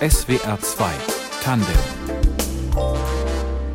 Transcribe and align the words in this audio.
SWR 0.00 0.58
2 0.60 0.90
Tandem 1.42 2.21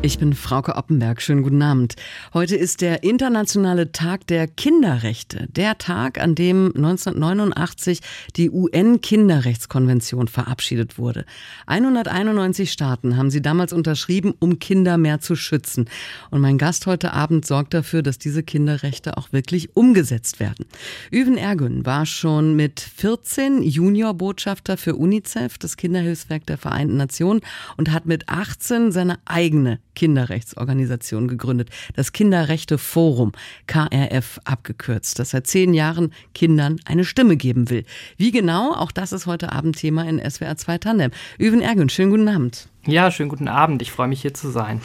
ich 0.02 0.18
bin 0.18 0.32
Frauke 0.32 0.76
Oppenberg. 0.76 1.20
Schönen 1.20 1.42
guten 1.42 1.60
Abend. 1.60 1.96
Heute 2.32 2.54
ist 2.54 2.82
der 2.82 3.02
internationale 3.02 3.90
Tag 3.90 4.26
der 4.28 4.46
Kinderrechte. 4.46 5.48
Der 5.50 5.76
Tag, 5.76 6.20
an 6.20 6.36
dem 6.36 6.72
1989 6.76 8.00
die 8.36 8.50
UN-Kinderrechtskonvention 8.50 10.28
verabschiedet 10.28 10.98
wurde. 10.98 11.24
191 11.66 12.70
Staaten 12.70 13.16
haben 13.16 13.30
sie 13.30 13.42
damals 13.42 13.72
unterschrieben, 13.72 14.34
um 14.38 14.60
Kinder 14.60 14.98
mehr 14.98 15.20
zu 15.20 15.34
schützen. 15.34 15.90
Und 16.30 16.40
mein 16.40 16.58
Gast 16.58 16.86
heute 16.86 17.12
Abend 17.12 17.44
sorgt 17.44 17.74
dafür, 17.74 18.02
dass 18.02 18.18
diese 18.18 18.44
Kinderrechte 18.44 19.16
auch 19.16 19.32
wirklich 19.32 19.74
umgesetzt 19.74 20.38
werden. 20.38 20.66
Üven 21.10 21.36
Ergün 21.36 21.84
war 21.84 22.06
schon 22.06 22.54
mit 22.54 22.78
14 22.78 23.62
Juniorbotschafter 23.62 24.76
für 24.76 24.94
UNICEF, 24.94 25.58
das 25.58 25.76
Kinderhilfswerk 25.76 26.46
der 26.46 26.58
Vereinten 26.58 26.96
Nationen, 26.96 27.40
und 27.76 27.90
hat 27.90 28.06
mit 28.06 28.28
18 28.28 28.92
seine 28.92 29.18
eigene 29.24 29.80
Kinderrechtsorganisation 29.98 31.26
gegründet, 31.26 31.70
das 31.96 32.12
Kinderrechte 32.12 32.78
Forum, 32.78 33.32
KRF 33.66 34.38
abgekürzt, 34.44 35.18
das 35.18 35.30
seit 35.30 35.48
zehn 35.48 35.74
Jahren 35.74 36.12
Kindern 36.34 36.76
eine 36.84 37.04
Stimme 37.04 37.36
geben 37.36 37.68
will. 37.68 37.84
Wie 38.16 38.30
genau, 38.30 38.74
auch 38.74 38.92
das 38.92 39.10
ist 39.10 39.26
heute 39.26 39.50
Abend 39.50 39.76
Thema 39.76 40.08
in 40.08 40.18
SWR 40.18 40.56
2 40.56 40.78
Tandem. 40.78 41.10
Üven 41.36 41.60
Ergün, 41.60 41.88
schönen 41.88 42.12
guten 42.12 42.28
Abend. 42.28 42.68
Ja, 42.86 43.10
schönen 43.10 43.28
guten 43.28 43.48
Abend. 43.48 43.82
Ich 43.82 43.90
freue 43.90 44.06
mich 44.06 44.22
hier 44.22 44.34
zu 44.34 44.50
sein. 44.50 44.80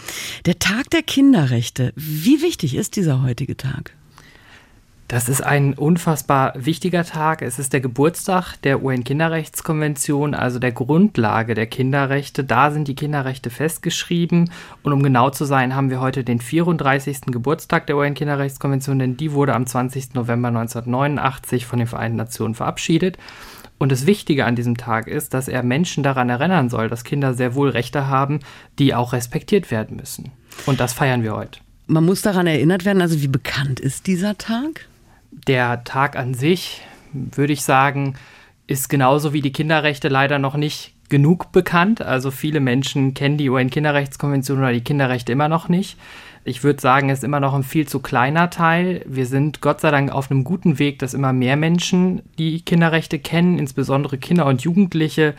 Der 0.48 0.58
Tag 0.58 0.89
der 0.89 1.03
Kinderrechte. 1.03 1.94
Wie 1.95 2.41
wichtig 2.41 2.75
ist 2.75 2.95
dieser 2.95 3.22
heutige 3.22 3.55
Tag? 3.55 3.94
Das 5.07 5.30
ist 5.30 5.41
ein 5.41 5.73
unfassbar 5.73 6.53
wichtiger 6.55 7.03
Tag. 7.03 7.41
Es 7.41 7.59
ist 7.59 7.73
der 7.73 7.81
Geburtstag 7.81 8.55
der 8.63 8.81
UN-Kinderrechtskonvention, 8.81 10.34
also 10.34 10.59
der 10.59 10.71
Grundlage 10.71 11.53
der 11.53 11.67
Kinderrechte. 11.67 12.44
Da 12.44 12.71
sind 12.71 12.88
die 12.88 12.95
Kinderrechte 12.95 13.49
festgeschrieben. 13.49 14.50
Und 14.81 14.94
um 14.94 15.03
genau 15.03 15.30
zu 15.30 15.45
sein, 15.45 15.75
haben 15.75 15.89
wir 15.89 16.00
heute 16.00 16.23
den 16.23 16.39
34. 16.39 17.22
Geburtstag 17.28 17.86
der 17.88 17.97
UN-Kinderrechtskonvention, 17.97 18.97
denn 18.97 19.17
die 19.17 19.33
wurde 19.33 19.53
am 19.53 19.67
20. 19.67 20.16
November 20.16 20.47
1989 20.47 21.66
von 21.66 21.80
den 21.80 21.88
Vereinten 21.88 22.17
Nationen 22.17 22.56
verabschiedet. 22.56 23.17
Und 23.78 23.91
das 23.91 24.08
Wichtige 24.08 24.45
an 24.45 24.56
diesem 24.56 24.78
Tag 24.78 25.08
ist, 25.08 25.33
dass 25.33 25.47
er 25.47 25.61
Menschen 25.61 26.03
daran 26.03 26.30
erinnern 26.30 26.69
soll, 26.69 26.89
dass 26.89 27.03
Kinder 27.03 27.33
sehr 27.33 27.53
wohl 27.53 27.69
Rechte 27.69 28.08
haben, 28.08 28.39
die 28.80 28.95
auch 28.95 29.13
respektiert 29.13 29.69
werden 29.69 29.97
müssen. 29.97 30.31
Und 30.66 30.80
das 30.80 30.94
feiern 30.94 31.22
wir 31.22 31.35
heute. 31.35 31.59
Man 31.85 32.06
muss 32.06 32.22
daran 32.22 32.47
erinnert 32.47 32.85
werden, 32.85 33.02
also 33.02 33.22
wie 33.22 33.28
bekannt 33.28 33.81
ist 33.81 34.08
dieser 34.08 34.38
Tag? 34.38 34.88
Der 35.47 35.83
Tag 35.83 36.16
an 36.16 36.33
sich, 36.33 36.81
würde 37.11 37.53
ich 37.53 37.63
sagen, 37.63 38.16
ist 38.67 38.89
genauso 38.89 39.33
wie 39.33 39.41
die 39.41 39.52
Kinderrechte 39.52 40.08
leider 40.08 40.39
noch 40.39 40.55
nicht 40.55 40.94
genug 41.09 41.52
bekannt. 41.52 42.02
Also 42.02 42.31
viele 42.31 42.59
Menschen 42.59 43.13
kennen 43.13 43.38
die 43.38 43.50
UN-Kinderrechtskonvention 43.50 44.59
oder 44.59 44.72
die 44.72 44.83
Kinderrechte 44.83 45.31
immer 45.31 45.50
noch 45.50 45.69
nicht. 45.69 45.97
Ich 46.45 46.63
würde 46.63 46.81
sagen, 46.81 47.09
es 47.09 47.19
ist 47.19 47.23
immer 47.23 47.39
noch 47.39 47.53
ein 47.53 47.63
viel 47.63 47.88
zu 47.88 48.00
kleiner 48.00 48.50
Teil. 48.50 49.03
Wir 49.05 49.25
sind 49.25 49.61
Gott 49.61 49.80
sei 49.80 49.91
Dank 49.91 50.11
auf 50.11 50.31
einem 50.31 50.44
guten 50.44 50.80
Weg, 50.80 51.00
dass 51.00 51.13
immer 51.13 51.31
mehr 51.31 51.55
Menschen 51.55 52.22
die 52.38 52.61
Kinderrechte 52.61 53.19
kennen, 53.19 53.59
insbesondere 53.59 54.17
Kinder 54.17 54.45
und 54.45 54.61
Jugendliche 54.61 55.35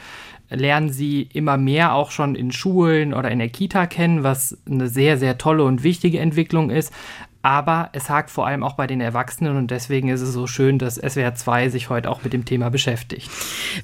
lernen 0.50 0.90
sie 0.90 1.22
immer 1.32 1.56
mehr 1.56 1.94
auch 1.94 2.10
schon 2.10 2.34
in 2.34 2.52
Schulen 2.52 3.12
oder 3.12 3.30
in 3.30 3.38
der 3.38 3.48
Kita 3.48 3.86
kennen, 3.86 4.22
was 4.22 4.58
eine 4.70 4.88
sehr, 4.88 5.18
sehr 5.18 5.38
tolle 5.38 5.64
und 5.64 5.82
wichtige 5.82 6.20
Entwicklung 6.20 6.70
ist 6.70 6.92
aber 7.44 7.90
es 7.92 8.08
hakt 8.08 8.30
vor 8.30 8.46
allem 8.46 8.62
auch 8.62 8.72
bei 8.72 8.86
den 8.86 9.02
Erwachsenen 9.02 9.58
und 9.58 9.70
deswegen 9.70 10.08
ist 10.08 10.22
es 10.22 10.32
so 10.32 10.46
schön, 10.46 10.78
dass 10.78 10.94
SWR 10.94 11.34
2 11.34 11.68
sich 11.68 11.90
heute 11.90 12.10
auch 12.10 12.24
mit 12.24 12.32
dem 12.32 12.46
Thema 12.46 12.70
beschäftigt. 12.70 13.30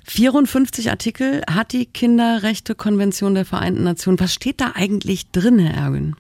54 0.05 0.89
Artikel 0.91 1.42
hat 1.48 1.72
die 1.72 1.84
Kinderrechtekonvention 1.84 3.34
der 3.34 3.44
Vereinten 3.44 3.84
Nationen. 3.84 4.19
Was 4.19 4.33
steht 4.33 4.62
da 4.62 4.72
eigentlich 4.75 5.30
drin, 5.30 5.58
Herr 5.58 5.75
Erwin? 5.75 6.17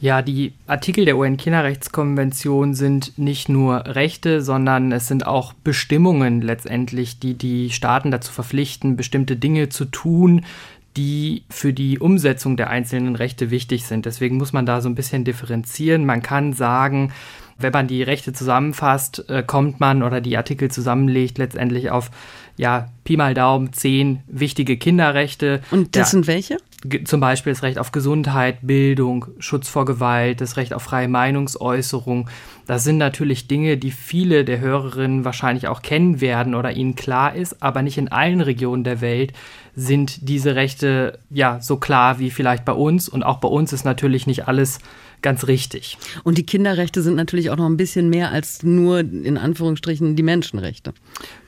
Ja, 0.00 0.20
die 0.20 0.52
Artikel 0.66 1.06
der 1.06 1.16
UN-Kinderrechtskonvention 1.16 2.74
sind 2.74 3.16
nicht 3.16 3.48
nur 3.48 3.86
Rechte, 3.86 4.42
sondern 4.42 4.92
es 4.92 5.08
sind 5.08 5.26
auch 5.26 5.54
Bestimmungen 5.54 6.42
letztendlich, 6.42 7.20
die 7.20 7.38
die 7.38 7.70
Staaten 7.70 8.10
dazu 8.10 8.32
verpflichten, 8.32 8.96
bestimmte 8.96 9.36
Dinge 9.36 9.70
zu 9.70 9.86
tun, 9.86 10.44
die 10.96 11.44
für 11.50 11.72
die 11.72 11.98
Umsetzung 11.98 12.56
der 12.56 12.70
einzelnen 12.70 13.16
Rechte 13.16 13.50
wichtig 13.50 13.84
sind. 13.86 14.06
Deswegen 14.06 14.36
muss 14.36 14.52
man 14.52 14.66
da 14.66 14.80
so 14.80 14.88
ein 14.88 14.94
bisschen 14.94 15.24
differenzieren. 15.24 16.06
Man 16.06 16.22
kann 16.22 16.52
sagen, 16.52 17.12
wenn 17.58 17.72
man 17.72 17.86
die 17.86 18.02
Rechte 18.02 18.32
zusammenfasst, 18.32 19.28
äh, 19.28 19.42
kommt 19.42 19.80
man 19.80 20.02
oder 20.02 20.20
die 20.20 20.36
Artikel 20.36 20.70
zusammenlegt 20.70 21.38
letztendlich 21.38 21.90
auf 21.90 22.10
ja, 22.56 22.88
Pi 23.04 23.16
mal 23.16 23.34
Daumen 23.34 23.72
zehn 23.72 24.22
wichtige 24.26 24.76
Kinderrechte. 24.76 25.60
Und 25.70 25.96
das 25.96 26.08
ja, 26.08 26.10
sind 26.12 26.26
welche? 26.26 26.58
Zum 27.04 27.20
Beispiel 27.20 27.52
das 27.52 27.62
Recht 27.62 27.78
auf 27.78 27.92
Gesundheit, 27.92 28.58
Bildung, 28.62 29.26
Schutz 29.38 29.68
vor 29.68 29.86
Gewalt, 29.86 30.40
das 30.40 30.56
Recht 30.56 30.74
auf 30.74 30.82
freie 30.82 31.08
Meinungsäußerung. 31.08 32.28
Das 32.66 32.84
sind 32.84 32.98
natürlich 32.98 33.48
Dinge, 33.48 33.76
die 33.78 33.90
viele 33.90 34.44
der 34.44 34.60
Hörerinnen 34.60 35.24
wahrscheinlich 35.24 35.66
auch 35.68 35.82
kennen 35.82 36.20
werden 36.20 36.54
oder 36.54 36.72
ihnen 36.72 36.94
klar 36.94 37.34
ist, 37.34 37.62
aber 37.62 37.82
nicht 37.82 37.98
in 37.98 38.08
allen 38.08 38.40
Regionen 38.40 38.84
der 38.84 39.00
Welt 39.00 39.32
sind 39.74 40.28
diese 40.28 40.54
Rechte 40.54 41.18
ja 41.30 41.60
so 41.60 41.78
klar 41.78 42.18
wie 42.18 42.30
vielleicht 42.30 42.64
bei 42.64 42.72
uns. 42.72 43.08
Und 43.08 43.22
auch 43.22 43.38
bei 43.38 43.48
uns 43.48 43.72
ist 43.72 43.84
natürlich 43.84 44.26
nicht 44.26 44.46
alles 44.46 44.78
ganz 45.24 45.48
richtig. 45.48 45.98
Und 46.22 46.38
die 46.38 46.46
Kinderrechte 46.46 47.02
sind 47.02 47.16
natürlich 47.16 47.50
auch 47.50 47.56
noch 47.56 47.66
ein 47.66 47.78
bisschen 47.78 48.10
mehr 48.10 48.30
als 48.30 48.62
nur 48.62 49.00
in 49.00 49.36
Anführungsstrichen 49.36 50.14
die 50.14 50.22
Menschenrechte. 50.22 50.92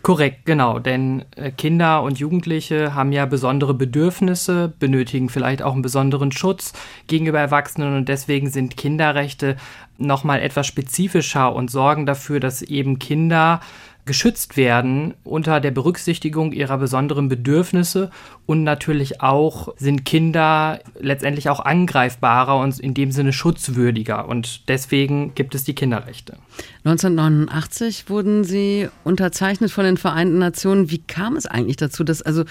Korrekt, 0.03 0.47
genau. 0.47 0.79
Denn 0.81 1.25
äh, 1.37 1.53
Kinder 1.53 2.03
und 2.03 2.19
Jugendliche 2.19 2.95
haben 2.95 3.13
ja 3.13 3.27
besondere 3.27 3.75
Bedürfnisse, 3.75 4.73
benötigen 4.79 5.29
vielleicht 5.29 5.63
auch 5.63 5.75
einen 5.75 5.83
besonderen 5.83 6.33
Schutz 6.33 6.73
gegenüber 7.07 7.39
Erwachsenen 7.39 7.97
und 7.97 8.09
deswegen 8.09 8.51
sind 8.51 8.77
Kinderrechte 8.77 9.57
nochmal 9.99 10.41
etwas 10.41 10.67
spezifischer 10.67 11.55
und 11.55 11.71
sorgen 11.71 12.07
dafür, 12.07 12.41
dass 12.41 12.63
eben 12.63 12.99
Kinder 12.99 13.61
geschützt 14.07 14.57
werden 14.57 15.15
unter 15.25 15.61
der 15.61 15.73
Berücksichtigung 15.73 16.53
ihrer 16.53 16.79
besonderen 16.79 17.29
Bedürfnisse 17.29 18.11
und 18.47 18.63
natürlich 18.63 19.21
auch 19.21 19.75
sind 19.77 20.05
Kinder 20.05 20.81
letztendlich 20.99 21.51
auch 21.51 21.61
angreifbarer 21.61 22.59
und 22.59 22.79
in 22.79 22.95
dem 22.95 23.11
Sinne 23.11 23.33
schutzwürdiger 23.33 24.29
und 24.29 24.69
deswegen 24.69 25.35
gibt 25.35 25.55
es 25.55 25.65
die 25.65 25.75
Kinderrechte. 25.75 26.39
1989 26.85 28.09
wurden 28.09 28.45
sie 28.45 28.89
unterzeichnet 29.03 29.73
von 29.73 29.85
den 29.85 29.97
Vereinten 29.97 30.39
Nationen. 30.39 30.91
Wie 30.91 30.99
kam 30.99 31.37
es 31.37 31.47
eigentlich 31.47 31.77
dazu, 31.77 32.05
dass 32.05 32.23
also 32.23 32.45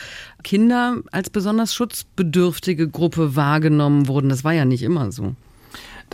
Kinder 0.44 0.98
als 1.12 1.30
besonders 1.30 1.74
schutzbedürftige 1.74 2.90
Gruppe 2.90 3.36
wahrgenommen 3.38 4.10
wurden? 4.10 4.30
Das 4.30 4.44
war 4.44 4.54
ja 4.54 4.66
nicht 4.66 4.84
immer 4.84 5.12
so. 5.12 5.36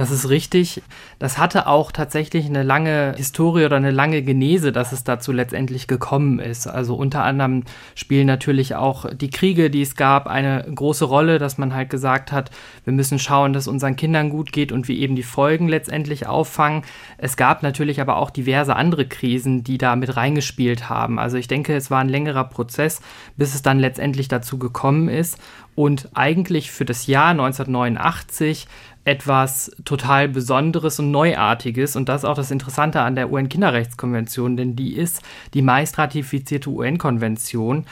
Das 0.01 0.09
ist 0.09 0.29
richtig. 0.29 0.81
Das 1.19 1.38
hatte 1.38 1.67
auch 1.67 1.91
tatsächlich 1.91 2.47
eine 2.47 2.63
lange 2.63 3.13
Historie 3.17 3.66
oder 3.66 3.75
eine 3.75 3.91
lange 3.91 4.23
Genese, 4.23 4.72
dass 4.72 4.94
es 4.94 5.03
dazu 5.03 5.31
letztendlich 5.31 5.85
gekommen 5.85 6.39
ist. 6.39 6.66
Also 6.66 6.95
unter 6.95 7.23
anderem 7.23 7.66
spielen 7.94 8.25
natürlich 8.25 8.73
auch 8.73 9.06
die 9.13 9.29
Kriege, 9.29 9.69
die 9.69 9.84
es 9.84 9.95
gab, 9.95 10.25
eine 10.25 10.66
große 10.73 11.06
Rolle, 11.06 11.38
dass 11.38 11.59
man 11.59 11.75
halt 11.75 11.91
gesagt 11.91 12.31
hat, 12.31 12.50
wir 12.84 12.94
müssen 12.94 13.19
schauen, 13.19 13.53
dass 13.53 13.67
unseren 13.67 13.95
Kindern 13.95 14.31
gut 14.31 14.51
geht 14.51 14.72
und 14.72 14.88
wir 14.88 14.95
eben 14.95 15.16
die 15.16 15.22
Folgen 15.22 15.67
letztendlich 15.67 16.25
auffangen. 16.25 16.81
Es 17.19 17.38
gab 17.38 17.61
natürlich 17.61 18.01
aber 18.01 18.17
auch 18.17 18.31
diverse 18.31 18.75
andere 18.75 19.06
Krisen, 19.06 19.63
die 19.63 19.78
da 19.78 19.95
mit 19.95 20.17
reingespielt 20.17 20.90
haben. 20.90 21.19
Also 21.19 21.38
ich 21.38 21.47
denke, 21.47 21.75
es 21.75 21.91
war 21.91 22.00
ein 22.00 22.09
längerer 22.09 22.45
Prozess, 22.45 23.03
bis 23.38 23.53
es 23.53 23.61
dann 23.61 23.78
letztendlich 23.78 24.29
dazu 24.29 24.57
gekommen 24.57 25.09
ist. 25.09 25.38
Und 25.73 26.09
eigentlich 26.16 26.69
für 26.72 26.84
das 26.85 27.07
Jahr 27.07 27.29
1989 27.29 28.67
etwas 29.03 29.72
total 29.84 30.29
Besonderes 30.29 31.00
und 31.00 31.12
Neuartiges. 31.12 31.95
Und 31.95 32.07
das 32.09 32.22
ist 32.22 32.25
auch 32.25 32.35
das 32.35 32.51
Interessante 32.51 33.01
an 33.01 33.16
der 33.16 33.31
UN-Kinderrechtskonvention, 33.31 34.57
denn 34.57 34.75
die 34.75 34.95
ist 34.95 35.22
die 35.53 35.62
meist 35.62 35.97
ratifizierte 35.97 36.69
UN-Konvention. 36.69 37.85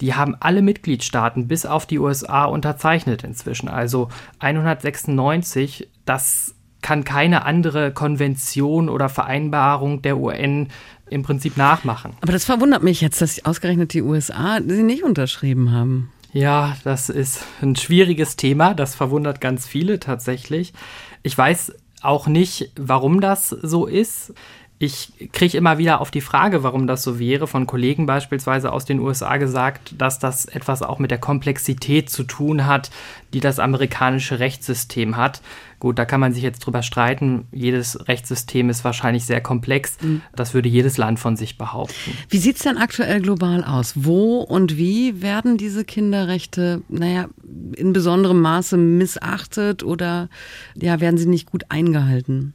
Die 0.00 0.14
haben 0.14 0.36
alle 0.40 0.62
Mitgliedstaaten 0.62 1.48
bis 1.48 1.66
auf 1.66 1.86
die 1.86 1.98
USA 1.98 2.44
unterzeichnet 2.44 3.24
inzwischen. 3.24 3.68
Also 3.68 4.08
196, 4.40 5.88
das 6.04 6.54
kann 6.82 7.04
keine 7.04 7.44
andere 7.44 7.92
Konvention 7.92 8.88
oder 8.88 9.08
Vereinbarung 9.08 10.02
der 10.02 10.18
UN 10.18 10.68
im 11.08 11.22
Prinzip 11.22 11.56
nachmachen. 11.56 12.12
Aber 12.20 12.32
das 12.32 12.44
verwundert 12.44 12.82
mich 12.82 13.00
jetzt, 13.00 13.20
dass 13.20 13.44
ausgerechnet 13.44 13.92
die 13.92 14.02
USA 14.02 14.58
sie 14.66 14.82
nicht 14.82 15.04
unterschrieben 15.04 15.72
haben. 15.72 16.12
Ja, 16.36 16.76
das 16.84 17.08
ist 17.08 17.46
ein 17.62 17.76
schwieriges 17.76 18.36
Thema. 18.36 18.74
Das 18.74 18.94
verwundert 18.94 19.40
ganz 19.40 19.66
viele 19.66 19.98
tatsächlich. 19.98 20.74
Ich 21.22 21.36
weiß 21.36 21.72
auch 22.02 22.26
nicht, 22.26 22.72
warum 22.76 23.22
das 23.22 23.48
so 23.48 23.86
ist. 23.86 24.34
Ich 24.78 25.30
kriege 25.32 25.56
immer 25.56 25.78
wieder 25.78 26.02
auf 26.02 26.10
die 26.10 26.20
Frage, 26.20 26.62
warum 26.62 26.86
das 26.86 27.02
so 27.02 27.18
wäre, 27.18 27.46
von 27.46 27.66
Kollegen 27.66 28.04
beispielsweise 28.04 28.72
aus 28.72 28.84
den 28.84 29.00
USA 29.00 29.38
gesagt, 29.38 29.94
dass 29.96 30.18
das 30.18 30.44
etwas 30.44 30.82
auch 30.82 30.98
mit 30.98 31.10
der 31.10 31.18
Komplexität 31.18 32.10
zu 32.10 32.24
tun 32.24 32.66
hat, 32.66 32.90
die 33.32 33.40
das 33.40 33.58
amerikanische 33.58 34.38
Rechtssystem 34.38 35.16
hat. 35.16 35.40
Gut, 35.80 35.98
da 35.98 36.04
kann 36.04 36.20
man 36.20 36.34
sich 36.34 36.42
jetzt 36.42 36.58
drüber 36.58 36.82
streiten. 36.82 37.46
Jedes 37.52 38.06
Rechtssystem 38.06 38.68
ist 38.68 38.84
wahrscheinlich 38.84 39.24
sehr 39.24 39.40
komplex. 39.40 39.96
Mhm. 40.02 40.20
Das 40.34 40.52
würde 40.52 40.68
jedes 40.68 40.98
Land 40.98 41.20
von 41.20 41.36
sich 41.36 41.56
behaupten. 41.56 42.12
Wie 42.28 42.38
sieht 42.38 42.56
es 42.56 42.62
denn 42.62 42.76
aktuell 42.76 43.22
global 43.22 43.64
aus? 43.64 43.94
Wo 43.96 44.40
und 44.40 44.76
wie 44.76 45.22
werden 45.22 45.56
diese 45.56 45.86
Kinderrechte, 45.86 46.82
naja, 46.90 47.28
in 47.76 47.94
besonderem 47.94 48.42
Maße 48.42 48.76
missachtet 48.76 49.82
oder 49.82 50.28
ja, 50.74 51.00
werden 51.00 51.16
sie 51.16 51.28
nicht 51.28 51.50
gut 51.50 51.64
eingehalten? 51.70 52.52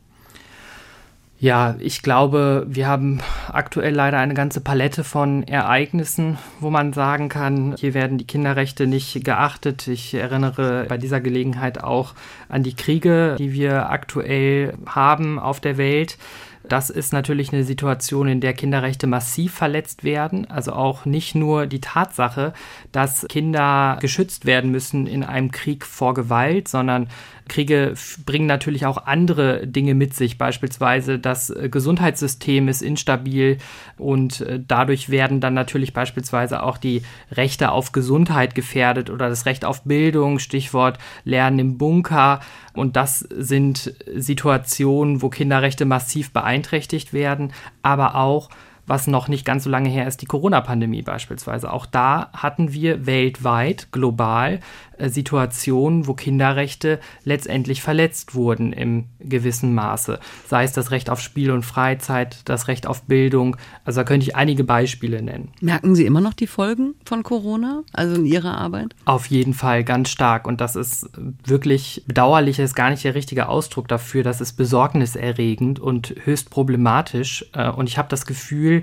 Ja, 1.41 1.73
ich 1.79 2.03
glaube, 2.03 2.67
wir 2.69 2.85
haben 2.85 3.19
aktuell 3.51 3.95
leider 3.95 4.19
eine 4.19 4.35
ganze 4.35 4.61
Palette 4.61 5.03
von 5.03 5.41
Ereignissen, 5.41 6.37
wo 6.59 6.69
man 6.69 6.93
sagen 6.93 7.29
kann, 7.29 7.75
hier 7.79 7.95
werden 7.95 8.19
die 8.19 8.27
Kinderrechte 8.27 8.85
nicht 8.85 9.25
geachtet. 9.25 9.87
Ich 9.87 10.13
erinnere 10.13 10.85
bei 10.87 10.99
dieser 10.99 11.19
Gelegenheit 11.19 11.83
auch 11.83 12.13
an 12.47 12.61
die 12.61 12.75
Kriege, 12.75 13.37
die 13.39 13.53
wir 13.53 13.89
aktuell 13.89 14.75
haben 14.85 15.39
auf 15.39 15.59
der 15.59 15.79
Welt. 15.79 16.19
Das 16.63 16.91
ist 16.91 17.11
natürlich 17.11 17.51
eine 17.51 17.63
Situation, 17.63 18.27
in 18.27 18.39
der 18.39 18.53
Kinderrechte 18.53 19.07
massiv 19.07 19.55
verletzt 19.55 20.03
werden. 20.03 20.47
Also 20.49 20.73
auch 20.73 21.05
nicht 21.05 21.33
nur 21.33 21.65
die 21.65 21.81
Tatsache, 21.81 22.53
dass 22.91 23.25
Kinder 23.27 23.97
geschützt 23.99 24.45
werden 24.45 24.69
müssen 24.69 25.07
in 25.07 25.23
einem 25.23 25.49
Krieg 25.49 25.87
vor 25.87 26.13
Gewalt, 26.13 26.67
sondern 26.67 27.09
Kriege 27.51 27.95
bringen 28.25 28.45
natürlich 28.45 28.85
auch 28.85 29.05
andere 29.05 29.67
Dinge 29.67 29.93
mit 29.93 30.15
sich. 30.15 30.37
Beispielsweise 30.37 31.19
das 31.19 31.49
äh, 31.49 31.67
Gesundheitssystem 31.69 32.69
ist 32.69 32.81
instabil 32.81 33.57
und 33.97 34.41
äh, 34.41 34.59
dadurch 34.65 35.09
werden 35.09 35.41
dann 35.41 35.53
natürlich 35.53 35.91
beispielsweise 35.93 36.63
auch 36.63 36.77
die 36.77 37.03
Rechte 37.29 37.71
auf 37.71 37.91
Gesundheit 37.91 38.55
gefährdet 38.55 39.09
oder 39.09 39.27
das 39.27 39.45
Recht 39.45 39.65
auf 39.65 39.83
Bildung, 39.83 40.39
Stichwort 40.39 40.97
Lernen 41.25 41.59
im 41.59 41.77
Bunker. 41.77 42.39
Und 42.73 42.95
das 42.95 43.19
sind 43.19 43.93
Situationen, 44.15 45.21
wo 45.21 45.29
Kinderrechte 45.29 45.83
massiv 45.83 46.31
beeinträchtigt 46.31 47.11
werden, 47.11 47.51
aber 47.83 48.15
auch 48.15 48.49
was 48.91 49.07
noch 49.07 49.29
nicht 49.29 49.45
ganz 49.45 49.63
so 49.63 49.69
lange 49.69 49.87
her 49.87 50.05
ist, 50.05 50.21
die 50.21 50.25
Corona-Pandemie 50.25 51.01
beispielsweise. 51.01 51.71
Auch 51.71 51.85
da 51.85 52.29
hatten 52.33 52.73
wir 52.73 53.05
weltweit, 53.05 53.87
global, 53.93 54.59
äh, 54.97 55.07
Situationen, 55.07 56.07
wo 56.07 56.13
Kinderrechte 56.13 56.99
letztendlich 57.23 57.81
verletzt 57.81 58.35
wurden 58.35 58.73
im 58.73 59.05
gewissen 59.19 59.73
Maße. 59.73 60.19
Sei 60.45 60.65
es 60.65 60.73
das 60.73 60.91
Recht 60.91 61.09
auf 61.09 61.21
Spiel 61.21 61.51
und 61.51 61.63
Freizeit, 61.63 62.41
das 62.45 62.67
Recht 62.67 62.85
auf 62.85 63.03
Bildung. 63.03 63.55
Also 63.85 64.01
da 64.01 64.03
könnte 64.03 64.25
ich 64.25 64.35
einige 64.35 64.65
Beispiele 64.65 65.21
nennen. 65.21 65.53
Merken 65.61 65.95
Sie 65.95 66.05
immer 66.05 66.21
noch 66.21 66.33
die 66.33 66.47
Folgen 66.47 66.95
von 67.05 67.23
Corona, 67.23 67.83
also 67.93 68.15
in 68.15 68.25
Ihrer 68.25 68.57
Arbeit? 68.57 68.93
Auf 69.05 69.27
jeden 69.27 69.53
Fall 69.53 69.83
ganz 69.85 70.09
stark. 70.09 70.45
Und 70.45 70.59
das 70.59 70.75
ist 70.75 71.09
wirklich 71.45 72.03
bedauerlich, 72.07 72.59
ist 72.59 72.75
gar 72.75 72.89
nicht 72.89 73.05
der 73.05 73.15
richtige 73.15 73.47
Ausdruck 73.47 73.87
dafür. 73.87 74.23
Das 74.23 74.41
ist 74.41 74.53
besorgniserregend 74.53 75.79
und 75.79 76.13
höchst 76.25 76.49
problematisch. 76.49 77.45
Äh, 77.53 77.69
und 77.69 77.87
ich 77.87 77.97
habe 77.97 78.09
das 78.09 78.25
Gefühl, 78.25 78.80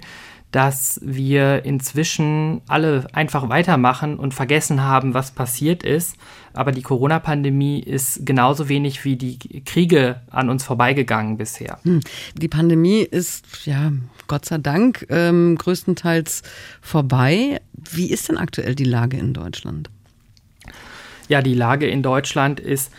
dass 0.50 0.98
wir 1.02 1.64
inzwischen 1.66 2.62
alle 2.68 3.06
einfach 3.12 3.50
weitermachen 3.50 4.18
und 4.18 4.32
vergessen 4.32 4.82
haben, 4.82 5.12
was 5.12 5.32
passiert 5.32 5.82
ist. 5.82 6.16
Aber 6.54 6.72
die 6.72 6.82
Corona-Pandemie 6.82 7.80
ist 7.80 8.24
genauso 8.24 8.68
wenig 8.68 9.04
wie 9.04 9.16
die 9.16 9.38
Kriege 9.64 10.22
an 10.30 10.48
uns 10.48 10.64
vorbeigegangen 10.64 11.36
bisher. 11.36 11.78
Hm. 11.82 12.00
Die 12.34 12.48
Pandemie 12.48 13.00
ist, 13.02 13.66
ja, 13.66 13.92
Gott 14.26 14.46
sei 14.46 14.58
Dank, 14.58 15.06
ähm, 15.10 15.56
größtenteils 15.58 16.42
vorbei. 16.80 17.60
Wie 17.74 18.10
ist 18.10 18.28
denn 18.28 18.38
aktuell 18.38 18.74
die 18.74 18.84
Lage 18.84 19.18
in 19.18 19.34
Deutschland? 19.34 19.90
Ja, 21.28 21.42
die 21.42 21.54
Lage 21.54 21.86
in 21.86 22.02
Deutschland 22.02 22.58
ist 22.58 22.90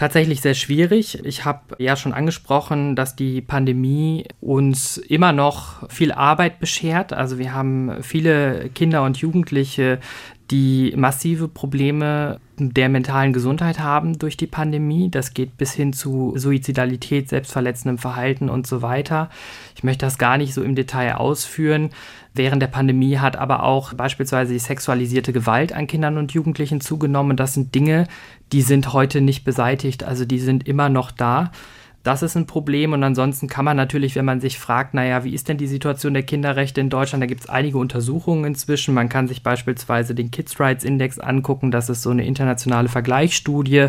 tatsächlich 0.00 0.40
sehr 0.40 0.54
schwierig. 0.54 1.22
Ich 1.26 1.44
habe 1.44 1.76
ja 1.76 1.94
schon 1.94 2.14
angesprochen, 2.14 2.96
dass 2.96 3.16
die 3.16 3.42
Pandemie 3.42 4.24
uns 4.40 4.96
immer 4.96 5.32
noch 5.32 5.90
viel 5.90 6.10
Arbeit 6.10 6.58
beschert. 6.58 7.12
Also 7.12 7.36
wir 7.36 7.52
haben 7.52 8.02
viele 8.02 8.70
Kinder 8.70 9.02
und 9.02 9.18
Jugendliche, 9.18 10.00
die 10.50 10.92
massive 10.96 11.46
Probleme 11.46 12.40
der 12.58 12.88
mentalen 12.88 13.32
Gesundheit 13.32 13.78
haben 13.78 14.18
durch 14.18 14.36
die 14.36 14.46
Pandemie. 14.46 15.10
Das 15.10 15.32
geht 15.32 15.56
bis 15.56 15.72
hin 15.72 15.92
zu 15.92 16.34
Suizidalität, 16.36 17.28
selbstverletzendem 17.28 17.98
Verhalten 17.98 18.50
und 18.50 18.66
so 18.66 18.82
weiter. 18.82 19.30
Ich 19.76 19.84
möchte 19.84 20.04
das 20.04 20.18
gar 20.18 20.36
nicht 20.38 20.52
so 20.52 20.62
im 20.62 20.74
Detail 20.74 21.14
ausführen. 21.14 21.90
Während 22.34 22.62
der 22.62 22.68
Pandemie 22.68 23.18
hat 23.18 23.36
aber 23.36 23.62
auch 23.62 23.94
beispielsweise 23.94 24.52
die 24.52 24.58
sexualisierte 24.58 25.32
Gewalt 25.32 25.72
an 25.72 25.86
Kindern 25.86 26.18
und 26.18 26.32
Jugendlichen 26.32 26.80
zugenommen. 26.80 27.36
Das 27.36 27.54
sind 27.54 27.74
Dinge, 27.74 28.06
die 28.52 28.62
sind 28.62 28.92
heute 28.92 29.20
nicht 29.20 29.44
beseitigt, 29.44 30.04
also 30.04 30.24
die 30.24 30.40
sind 30.40 30.66
immer 30.66 30.88
noch 30.88 31.10
da. 31.10 31.52
Das 32.02 32.22
ist 32.22 32.34
ein 32.34 32.46
Problem 32.46 32.94
und 32.94 33.04
ansonsten 33.04 33.46
kann 33.46 33.66
man 33.66 33.76
natürlich, 33.76 34.16
wenn 34.16 34.24
man 34.24 34.40
sich 34.40 34.58
fragt, 34.58 34.94
naja, 34.94 35.22
wie 35.22 35.34
ist 35.34 35.48
denn 35.48 35.58
die 35.58 35.66
Situation 35.66 36.14
der 36.14 36.22
Kinderrechte 36.22 36.80
in 36.80 36.88
Deutschland, 36.88 37.22
da 37.22 37.26
gibt 37.26 37.42
es 37.42 37.48
einige 37.48 37.76
Untersuchungen 37.76 38.44
inzwischen. 38.44 38.94
Man 38.94 39.10
kann 39.10 39.28
sich 39.28 39.42
beispielsweise 39.42 40.14
den 40.14 40.30
Kids 40.30 40.58
Rights 40.58 40.82
Index 40.82 41.18
angucken, 41.18 41.70
das 41.70 41.90
ist 41.90 42.02
so 42.02 42.10
eine 42.10 42.24
internationale 42.24 42.88
Vergleichsstudie, 42.88 43.88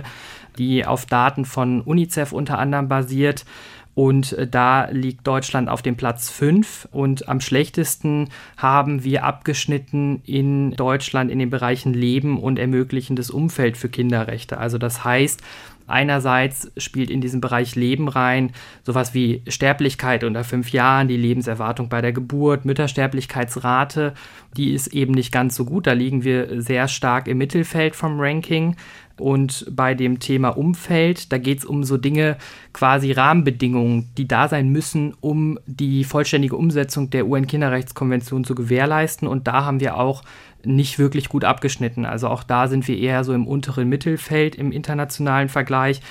die 0.57 0.85
auf 0.85 1.05
Daten 1.05 1.45
von 1.45 1.79
UNICEF 1.81 2.33
unter 2.33 2.59
anderem 2.59 2.89
basiert. 2.89 3.45
Und 3.93 4.33
äh, 4.33 4.47
da 4.47 4.89
liegt 4.89 5.27
Deutschland 5.27 5.69
auf 5.69 5.81
dem 5.81 5.97
Platz 5.97 6.29
5 6.29 6.87
und 6.91 7.27
am 7.27 7.41
schlechtesten 7.41 8.29
haben 8.57 9.03
wir 9.03 9.25
abgeschnitten 9.25 10.21
in 10.25 10.71
Deutschland 10.71 11.29
in 11.29 11.39
den 11.39 11.49
Bereichen 11.49 11.93
Leben 11.93 12.39
und 12.39 12.57
ermöglichendes 12.57 13.29
Umfeld 13.29 13.75
für 13.75 13.89
Kinderrechte. 13.89 14.57
Also 14.57 14.77
das 14.77 15.03
heißt, 15.03 15.41
Einerseits 15.87 16.71
spielt 16.77 17.09
in 17.09 17.21
diesem 17.21 17.41
Bereich 17.41 17.75
Leben 17.75 18.07
rein 18.07 18.51
sowas 18.83 19.13
wie 19.13 19.41
Sterblichkeit 19.47 20.23
unter 20.23 20.43
fünf 20.43 20.71
Jahren, 20.71 21.07
die 21.07 21.17
Lebenserwartung 21.17 21.89
bei 21.89 22.01
der 22.01 22.13
Geburt, 22.13 22.65
Müttersterblichkeitsrate, 22.65 24.13
die 24.57 24.73
ist 24.73 24.87
eben 24.87 25.13
nicht 25.13 25.31
ganz 25.31 25.55
so 25.55 25.65
gut. 25.65 25.87
Da 25.87 25.93
liegen 25.93 26.23
wir 26.23 26.61
sehr 26.61 26.87
stark 26.87 27.27
im 27.27 27.37
Mittelfeld 27.37 27.95
vom 27.95 28.19
Ranking. 28.19 28.75
Und 29.21 29.65
bei 29.71 29.93
dem 29.93 30.19
Thema 30.19 30.49
Umfeld, 30.49 31.31
da 31.31 31.37
geht 31.37 31.59
es 31.59 31.65
um 31.65 31.83
so 31.83 31.97
Dinge, 31.97 32.37
quasi 32.73 33.11
Rahmenbedingungen, 33.11 34.09
die 34.17 34.27
da 34.27 34.47
sein 34.47 34.69
müssen, 34.69 35.13
um 35.21 35.59
die 35.65 36.03
vollständige 36.03 36.55
Umsetzung 36.55 37.09
der 37.09 37.27
UN-Kinderrechtskonvention 37.27 38.43
zu 38.43 38.55
gewährleisten. 38.55 39.27
Und 39.27 39.47
da 39.47 39.63
haben 39.65 39.79
wir 39.79 39.97
auch 39.97 40.23
nicht 40.63 40.99
wirklich 40.99 41.29
gut 41.29 41.43
abgeschnitten. 41.43 42.05
Also 42.05 42.27
auch 42.27 42.43
da 42.43 42.67
sind 42.67 42.87
wir 42.87 42.97
eher 42.97 43.23
so 43.23 43.33
im 43.33 43.47
unteren 43.47 43.89
Mittelfeld 43.89 44.55
im 44.55 44.71
internationalen 44.71 45.49
Vergleich. 45.49 46.01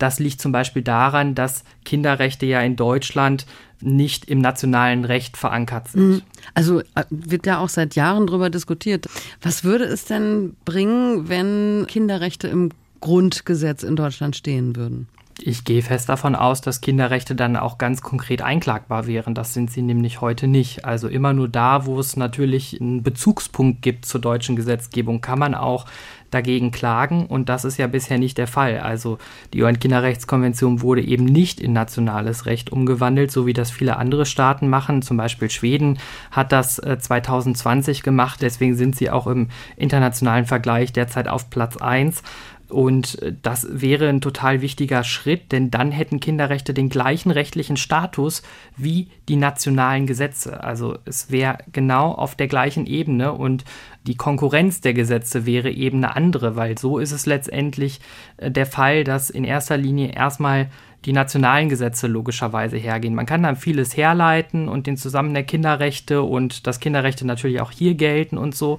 Das 0.00 0.18
liegt 0.18 0.40
zum 0.40 0.50
Beispiel 0.50 0.82
daran, 0.82 1.34
dass 1.34 1.62
Kinderrechte 1.84 2.46
ja 2.46 2.60
in 2.60 2.74
Deutschland 2.74 3.46
nicht 3.82 4.28
im 4.28 4.40
nationalen 4.40 5.04
Recht 5.04 5.36
verankert 5.36 5.88
sind. 5.88 6.08
Mhm. 6.08 6.22
Also 6.54 6.80
äh, 6.80 7.04
wird 7.10 7.46
ja 7.46 7.58
auch 7.58 7.68
seit 7.68 7.94
Jahren 7.94 8.26
darüber 8.26 8.50
diskutiert. 8.50 9.06
Was 9.42 9.62
würde 9.62 9.84
es 9.84 10.06
denn 10.06 10.56
bringen, 10.64 11.28
wenn 11.28 11.86
Kinderrechte 11.86 12.48
im 12.48 12.70
Grundgesetz 13.00 13.82
in 13.82 13.96
Deutschland 13.96 14.36
stehen 14.36 14.74
würden? 14.74 15.08
Ich 15.42 15.64
gehe 15.64 15.82
fest 15.82 16.08
davon 16.08 16.34
aus, 16.34 16.60
dass 16.60 16.80
Kinderrechte 16.80 17.34
dann 17.34 17.56
auch 17.56 17.78
ganz 17.78 18.02
konkret 18.02 18.42
einklagbar 18.42 19.06
wären. 19.06 19.34
Das 19.34 19.54
sind 19.54 19.70
sie 19.70 19.80
nämlich 19.80 20.20
heute 20.20 20.46
nicht. 20.46 20.84
Also 20.84 21.08
immer 21.08 21.32
nur 21.32 21.48
da, 21.48 21.86
wo 21.86 21.98
es 21.98 22.16
natürlich 22.16 22.78
einen 22.80 23.02
Bezugspunkt 23.02 23.80
gibt 23.80 24.04
zur 24.04 24.20
deutschen 24.20 24.56
Gesetzgebung, 24.56 25.20
kann 25.20 25.38
man 25.38 25.54
auch 25.54 25.86
dagegen 26.30 26.70
klagen 26.70 27.26
und 27.26 27.48
das 27.48 27.64
ist 27.64 27.78
ja 27.78 27.86
bisher 27.86 28.18
nicht 28.18 28.38
der 28.38 28.46
Fall. 28.46 28.78
Also 28.78 29.18
die 29.52 29.62
UN-Kinderrechtskonvention 29.62 30.82
wurde 30.82 31.02
eben 31.02 31.24
nicht 31.24 31.60
in 31.60 31.72
nationales 31.72 32.46
Recht 32.46 32.70
umgewandelt, 32.70 33.30
so 33.30 33.46
wie 33.46 33.52
das 33.52 33.70
viele 33.70 33.96
andere 33.96 34.26
Staaten 34.26 34.68
machen. 34.68 35.02
Zum 35.02 35.16
Beispiel 35.16 35.50
Schweden 35.50 35.98
hat 36.30 36.52
das 36.52 36.76
2020 36.76 37.98
äh, 37.98 38.02
gemacht, 38.02 38.42
deswegen 38.42 38.76
sind 38.76 38.96
sie 38.96 39.10
auch 39.10 39.26
im 39.26 39.48
internationalen 39.76 40.46
Vergleich 40.46 40.92
derzeit 40.92 41.28
auf 41.28 41.50
Platz 41.50 41.76
1. 41.76 42.22
Und 42.70 43.20
äh, 43.20 43.34
das 43.42 43.66
wäre 43.70 44.08
ein 44.08 44.20
total 44.20 44.62
wichtiger 44.62 45.04
Schritt, 45.04 45.52
denn 45.52 45.70
dann 45.70 45.90
hätten 45.90 46.20
Kinderrechte 46.20 46.72
den 46.72 46.88
gleichen 46.88 47.30
rechtlichen 47.30 47.76
Status 47.76 48.42
wie 48.76 49.08
die 49.28 49.36
nationalen 49.36 50.06
Gesetze. 50.06 50.62
Also 50.62 50.96
es 51.04 51.30
wäre 51.30 51.58
genau 51.72 52.12
auf 52.12 52.34
der 52.34 52.48
gleichen 52.48 52.86
Ebene 52.86 53.32
und 53.32 53.64
die 54.06 54.16
Konkurrenz 54.16 54.80
der 54.80 54.94
Gesetze 54.94 55.46
wäre 55.46 55.70
eben 55.70 55.98
eine 55.98 56.16
andere, 56.16 56.56
weil 56.56 56.78
so 56.78 56.98
ist 56.98 57.12
es 57.12 57.26
letztendlich 57.26 58.00
äh, 58.38 58.50
der 58.50 58.66
Fall, 58.66 59.04
dass 59.04 59.30
in 59.30 59.44
erster 59.44 59.76
Linie 59.76 60.12
erstmal 60.12 60.70
die 61.06 61.12
nationalen 61.14 61.70
Gesetze 61.70 62.08
logischerweise 62.08 62.76
hergehen. 62.76 63.14
Man 63.14 63.24
kann 63.24 63.42
dann 63.42 63.56
vieles 63.56 63.96
herleiten 63.96 64.68
und 64.68 64.86
den 64.86 64.98
Zusammen 64.98 65.32
der 65.32 65.44
Kinderrechte 65.44 66.20
und 66.20 66.66
dass 66.66 66.78
Kinderrechte 66.78 67.26
natürlich 67.26 67.62
auch 67.62 67.70
hier 67.70 67.94
gelten 67.94 68.36
und 68.36 68.54
so 68.54 68.78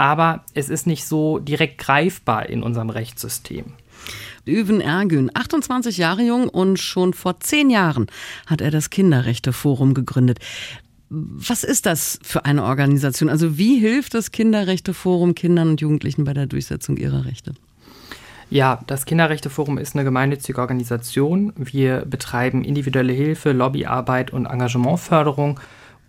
aber 0.00 0.46
es 0.54 0.70
ist 0.70 0.86
nicht 0.86 1.04
so 1.04 1.38
direkt 1.38 1.76
greifbar 1.76 2.48
in 2.48 2.62
unserem 2.62 2.88
Rechtssystem. 2.88 3.74
Öven 4.46 4.80
Ergün, 4.80 5.30
28 5.34 5.98
Jahre 5.98 6.22
jung 6.22 6.48
und 6.48 6.78
schon 6.78 7.12
vor 7.12 7.38
zehn 7.40 7.68
Jahren 7.68 8.06
hat 8.46 8.62
er 8.62 8.70
das 8.70 8.88
Kinderrechteforum 8.88 9.92
gegründet. 9.92 10.38
Was 11.12 11.64
ist 11.64 11.86
das 11.86 12.20
für 12.22 12.44
eine 12.44 12.62
Organisation? 12.62 13.28
Also 13.28 13.58
wie 13.58 13.78
hilft 13.78 14.14
das 14.14 14.30
Kinderrechteforum 14.30 15.34
Kindern 15.34 15.70
und 15.70 15.80
Jugendlichen 15.80 16.22
bei 16.22 16.34
der 16.34 16.46
Durchsetzung 16.46 16.96
ihrer 16.96 17.24
Rechte? 17.24 17.52
Ja, 18.48 18.80
das 18.86 19.06
Kinderrechteforum 19.06 19.78
ist 19.78 19.96
eine 19.96 20.04
gemeinnützige 20.04 20.60
Organisation. 20.60 21.52
Wir 21.56 22.04
betreiben 22.06 22.62
individuelle 22.62 23.12
Hilfe, 23.12 23.50
Lobbyarbeit 23.50 24.32
und 24.32 24.46
Engagementförderung 24.46 25.58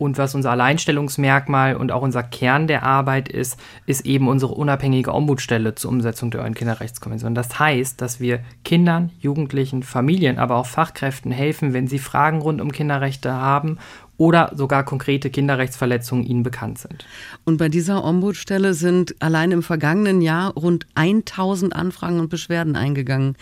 und 0.01 0.17
was 0.17 0.33
unser 0.33 0.49
Alleinstellungsmerkmal 0.49 1.75
und 1.75 1.91
auch 1.91 2.01
unser 2.01 2.23
Kern 2.23 2.65
der 2.65 2.81
Arbeit 2.81 3.29
ist, 3.29 3.59
ist 3.85 4.03
eben 4.03 4.29
unsere 4.29 4.55
unabhängige 4.55 5.13
Ombudsstelle 5.13 5.75
zur 5.75 5.91
Umsetzung 5.91 6.31
der 6.31 6.41
UN-Kinderrechtskonvention. 6.41 7.35
Das 7.35 7.59
heißt, 7.59 8.01
dass 8.01 8.19
wir 8.19 8.39
Kindern, 8.65 9.11
Jugendlichen, 9.19 9.83
Familien, 9.83 10.39
aber 10.39 10.55
auch 10.55 10.65
Fachkräften 10.65 11.31
helfen, 11.31 11.73
wenn 11.73 11.85
sie 11.85 11.99
Fragen 11.99 12.41
rund 12.41 12.61
um 12.61 12.71
Kinderrechte 12.71 13.31
haben 13.31 13.77
oder 14.21 14.51
sogar 14.55 14.85
konkrete 14.85 15.31
Kinderrechtsverletzungen 15.31 16.23
ihnen 16.23 16.43
bekannt 16.43 16.77
sind. 16.77 17.07
Und 17.43 17.57
bei 17.57 17.69
dieser 17.69 18.03
Ombudsstelle 18.03 18.75
sind 18.75 19.15
allein 19.19 19.51
im 19.51 19.63
vergangenen 19.63 20.21
Jahr 20.21 20.53
rund 20.53 20.85
1000 20.93 21.75
Anfragen 21.75 22.19
und 22.19 22.29
Beschwerden 22.29 22.75
eingegangen. 22.75 23.35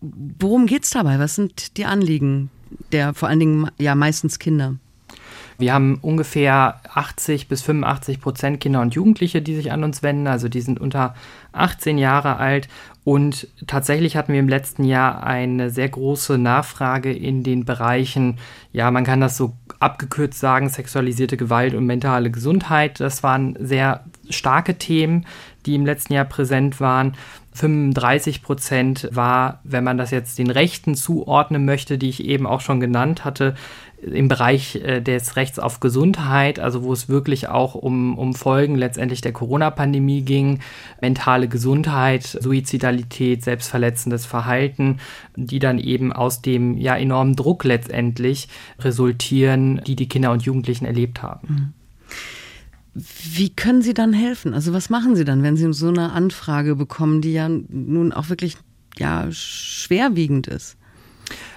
Worum 0.00 0.64
geht 0.64 0.84
es 0.84 0.90
dabei? 0.90 1.18
Was 1.18 1.34
sind 1.34 1.76
die 1.76 1.84
Anliegen 1.84 2.48
der 2.92 3.12
vor 3.12 3.28
allen 3.28 3.40
Dingen 3.40 3.70
ja 3.78 3.94
meistens 3.94 4.38
Kinder? 4.38 4.76
Wir 5.58 5.74
haben 5.74 5.98
ungefähr 6.00 6.80
80 6.94 7.48
bis 7.48 7.60
85 7.60 8.22
Prozent 8.22 8.60
Kinder 8.60 8.80
und 8.80 8.94
Jugendliche, 8.94 9.42
die 9.42 9.54
sich 9.54 9.70
an 9.70 9.84
uns 9.84 10.02
wenden. 10.02 10.26
Also 10.26 10.48
die 10.48 10.62
sind 10.62 10.80
unter 10.80 11.14
18 11.52 11.98
Jahre 11.98 12.38
alt. 12.38 12.68
Und 13.02 13.48
tatsächlich 13.66 14.16
hatten 14.16 14.32
wir 14.32 14.40
im 14.40 14.48
letzten 14.48 14.84
Jahr 14.84 15.22
eine 15.22 15.70
sehr 15.70 15.88
große 15.88 16.36
Nachfrage 16.36 17.12
in 17.12 17.42
den 17.42 17.64
Bereichen, 17.64 18.38
ja, 18.72 18.90
man 18.90 19.04
kann 19.04 19.20
das 19.20 19.36
so 19.36 19.54
abgekürzt 19.80 20.38
sagen, 20.38 20.68
sexualisierte 20.68 21.36
Gewalt 21.36 21.74
und 21.74 21.86
mentale 21.86 22.30
Gesundheit. 22.30 23.00
Das 23.00 23.22
waren 23.22 23.56
sehr 23.58 24.04
starke 24.28 24.76
Themen, 24.76 25.26
die 25.66 25.74
im 25.74 25.86
letzten 25.86 26.12
Jahr 26.12 26.24
präsent 26.24 26.80
waren. 26.80 27.14
35 27.52 28.42
Prozent 28.42 29.08
war, 29.12 29.60
wenn 29.64 29.82
man 29.82 29.98
das 29.98 30.10
jetzt 30.12 30.38
den 30.38 30.50
Rechten 30.50 30.94
zuordnen 30.94 31.64
möchte, 31.64 31.98
die 31.98 32.08
ich 32.08 32.24
eben 32.24 32.46
auch 32.46 32.60
schon 32.60 32.80
genannt 32.80 33.24
hatte, 33.24 33.54
im 34.02 34.28
Bereich 34.28 34.76
äh, 34.76 35.00
des 35.00 35.36
Rechts 35.36 35.58
auf 35.58 35.80
Gesundheit, 35.80 36.58
also 36.58 36.82
wo 36.82 36.92
es 36.92 37.08
wirklich 37.08 37.48
auch 37.48 37.74
um, 37.74 38.16
um 38.18 38.34
Folgen 38.34 38.76
letztendlich 38.76 39.20
der 39.20 39.32
Corona-Pandemie 39.32 40.22
ging, 40.22 40.60
mentale 41.00 41.48
Gesundheit, 41.48 42.24
Suizidalität, 42.24 43.44
selbstverletzendes 43.44 44.26
Verhalten, 44.26 44.98
die 45.36 45.58
dann 45.58 45.78
eben 45.78 46.12
aus 46.12 46.40
dem 46.40 46.78
ja 46.78 46.96
enormen 46.96 47.36
Druck 47.36 47.64
letztendlich 47.64 48.48
resultieren, 48.78 49.82
die 49.86 49.96
die 49.96 50.08
Kinder 50.08 50.30
und 50.30 50.42
Jugendlichen 50.42 50.86
erlebt 50.86 51.22
haben. 51.22 51.48
Mhm. 51.48 51.79
Wie 52.94 53.50
können 53.50 53.82
Sie 53.82 53.94
dann 53.94 54.12
helfen? 54.12 54.52
Also 54.52 54.72
was 54.72 54.90
machen 54.90 55.14
Sie 55.14 55.24
dann, 55.24 55.42
wenn 55.42 55.56
Sie 55.56 55.72
so 55.72 55.88
eine 55.88 56.12
Anfrage 56.12 56.74
bekommen, 56.74 57.20
die 57.20 57.32
ja 57.32 57.48
nun 57.48 58.12
auch 58.12 58.28
wirklich 58.28 58.56
ja 58.98 59.26
schwerwiegend 59.30 60.48
ist? 60.48 60.76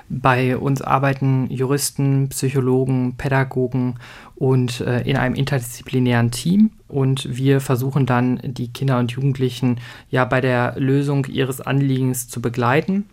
Bei 0.10 0.58
uns 0.58 0.82
arbeiten 0.82 1.50
Juristen, 1.50 2.30
Psychologen, 2.30 3.16
Pädagogen 3.18 3.96
und 4.36 4.82
äh, 4.82 5.02
in 5.02 5.18
einem 5.18 5.34
interdisziplinären 5.34 6.30
Team. 6.30 6.72
Und 6.88 7.36
wir 7.36 7.62
versuchen 7.62 8.06
dann, 8.06 8.40
die 8.44 8.72
Kinder 8.72 9.00
und 9.00 9.12
Jugendlichen 9.12 9.80
ja 10.10 10.25
bei 10.25 10.42
der 10.42 10.75
Lösung 10.78 11.25
ihres 11.25 11.62
Anliegens 11.62 12.28
zu 12.28 12.42
begleiten. 12.42 13.06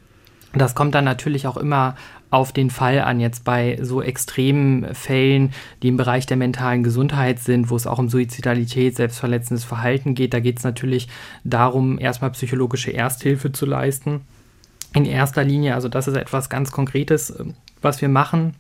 Das 0.53 0.75
kommt 0.75 0.95
dann 0.95 1.05
natürlich 1.05 1.47
auch 1.47 1.57
immer 1.57 1.95
auf 2.31 2.53
den 2.53 2.71
Fall 2.71 3.01
an, 3.01 3.21
jetzt 3.21 3.45
bei 3.45 3.79
so 3.83 4.01
extremen 4.03 4.95
Fällen, 4.95 5.53
die 5.83 5.89
im 5.89 5.97
Bereich 5.97 6.27
der 6.27 6.37
mentalen 6.37 6.83
Gesundheit 6.83 7.41
sind, 7.41 7.71
wo 7.71 7.77
es 7.77 7.87
auch 7.87 7.99
um 7.99 8.09
Suizidalität, 8.09 8.97
selbstverletzendes 8.97 9.65
Verhalten 9.65 10.15
geht. 10.15 10.33
Da 10.33 10.41
geht 10.41 10.59
es 10.59 10.65
natürlich 10.65 11.09
darum, 11.45 11.99
erstmal 11.99 12.31
psychologische 12.31 12.93
Ersthilfe 12.93 13.53
zu 13.53 13.67
leisten. 13.67 14.21
In 14.95 15.05
erster 15.05 15.45
Linie, 15.45 15.75
also 15.75 15.89
das 15.89 16.09
ist 16.09 16.17
etwas 16.17 16.49
ganz 16.49 16.71
Konkretes, 16.71 17.35
was 17.83 18.01
wir 18.01 18.09
machen 18.09 18.55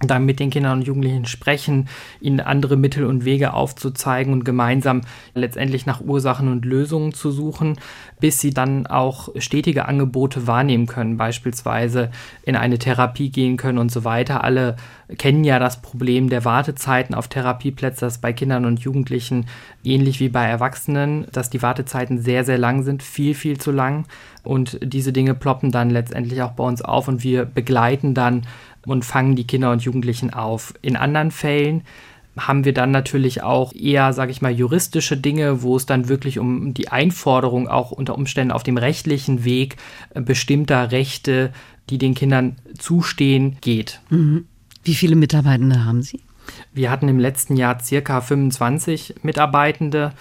dann 0.00 0.24
mit 0.24 0.40
den 0.40 0.50
Kindern 0.50 0.78
und 0.78 0.86
Jugendlichen 0.86 1.24
sprechen, 1.24 1.88
ihnen 2.20 2.40
andere 2.40 2.76
Mittel 2.76 3.06
und 3.06 3.24
Wege 3.24 3.54
aufzuzeigen 3.54 4.32
und 4.32 4.44
gemeinsam 4.44 5.02
letztendlich 5.34 5.86
nach 5.86 6.00
Ursachen 6.00 6.48
und 6.48 6.64
Lösungen 6.64 7.14
zu 7.14 7.30
suchen, 7.30 7.78
bis 8.20 8.40
sie 8.40 8.50
dann 8.50 8.86
auch 8.86 9.28
stetige 9.38 9.86
Angebote 9.86 10.46
wahrnehmen 10.46 10.86
können, 10.86 11.16
beispielsweise 11.16 12.10
in 12.42 12.56
eine 12.56 12.78
Therapie 12.78 13.30
gehen 13.30 13.56
können 13.56 13.78
und 13.78 13.92
so 13.92 14.04
weiter. 14.04 14.42
Alle 14.42 14.76
kennen 15.16 15.44
ja 15.44 15.58
das 15.58 15.80
Problem 15.80 16.28
der 16.28 16.44
Wartezeiten 16.44 17.14
auf 17.14 17.28
Therapieplätze, 17.28 18.00
das 18.00 18.18
bei 18.18 18.32
Kindern 18.32 18.64
und 18.64 18.80
Jugendlichen 18.80 19.46
ähnlich 19.84 20.20
wie 20.20 20.28
bei 20.28 20.44
Erwachsenen, 20.44 21.26
dass 21.32 21.50
die 21.50 21.62
Wartezeiten 21.62 22.20
sehr, 22.20 22.44
sehr 22.44 22.58
lang 22.58 22.82
sind, 22.82 23.02
viel, 23.02 23.34
viel 23.34 23.58
zu 23.58 23.70
lang. 23.70 24.06
Und 24.42 24.78
diese 24.82 25.12
Dinge 25.12 25.34
ploppen 25.34 25.70
dann 25.70 25.90
letztendlich 25.90 26.42
auch 26.42 26.52
bei 26.52 26.64
uns 26.64 26.82
auf 26.82 27.08
und 27.08 27.22
wir 27.22 27.44
begleiten 27.46 28.14
dann 28.14 28.42
und 28.86 29.04
fangen 29.04 29.36
die 29.36 29.46
Kinder 29.46 29.72
und 29.72 29.82
Jugendlichen 29.82 30.32
auf. 30.32 30.74
In 30.82 30.96
anderen 30.96 31.30
Fällen 31.30 31.82
haben 32.36 32.64
wir 32.64 32.74
dann 32.74 32.90
natürlich 32.90 33.42
auch 33.42 33.72
eher, 33.72 34.12
sage 34.12 34.32
ich 34.32 34.42
mal, 34.42 34.52
juristische 34.52 35.16
Dinge, 35.16 35.62
wo 35.62 35.76
es 35.76 35.86
dann 35.86 36.08
wirklich 36.08 36.38
um 36.38 36.74
die 36.74 36.88
Einforderung 36.88 37.68
auch 37.68 37.92
unter 37.92 38.16
Umständen 38.16 38.52
auf 38.52 38.62
dem 38.62 38.76
rechtlichen 38.76 39.44
Weg 39.44 39.76
äh, 40.14 40.20
bestimmter 40.20 40.90
Rechte, 40.90 41.52
die 41.90 41.98
den 41.98 42.14
Kindern 42.14 42.56
zustehen, 42.78 43.58
geht. 43.60 44.00
Mhm. 44.10 44.46
Wie 44.82 44.94
viele 44.94 45.16
Mitarbeitende 45.16 45.84
haben 45.84 46.02
Sie? 46.02 46.20
Wir 46.72 46.90
hatten 46.90 47.08
im 47.08 47.18
letzten 47.18 47.56
Jahr 47.56 47.80
circa 47.80 48.20
25 48.20 49.14
Mitarbeitende 49.22 50.12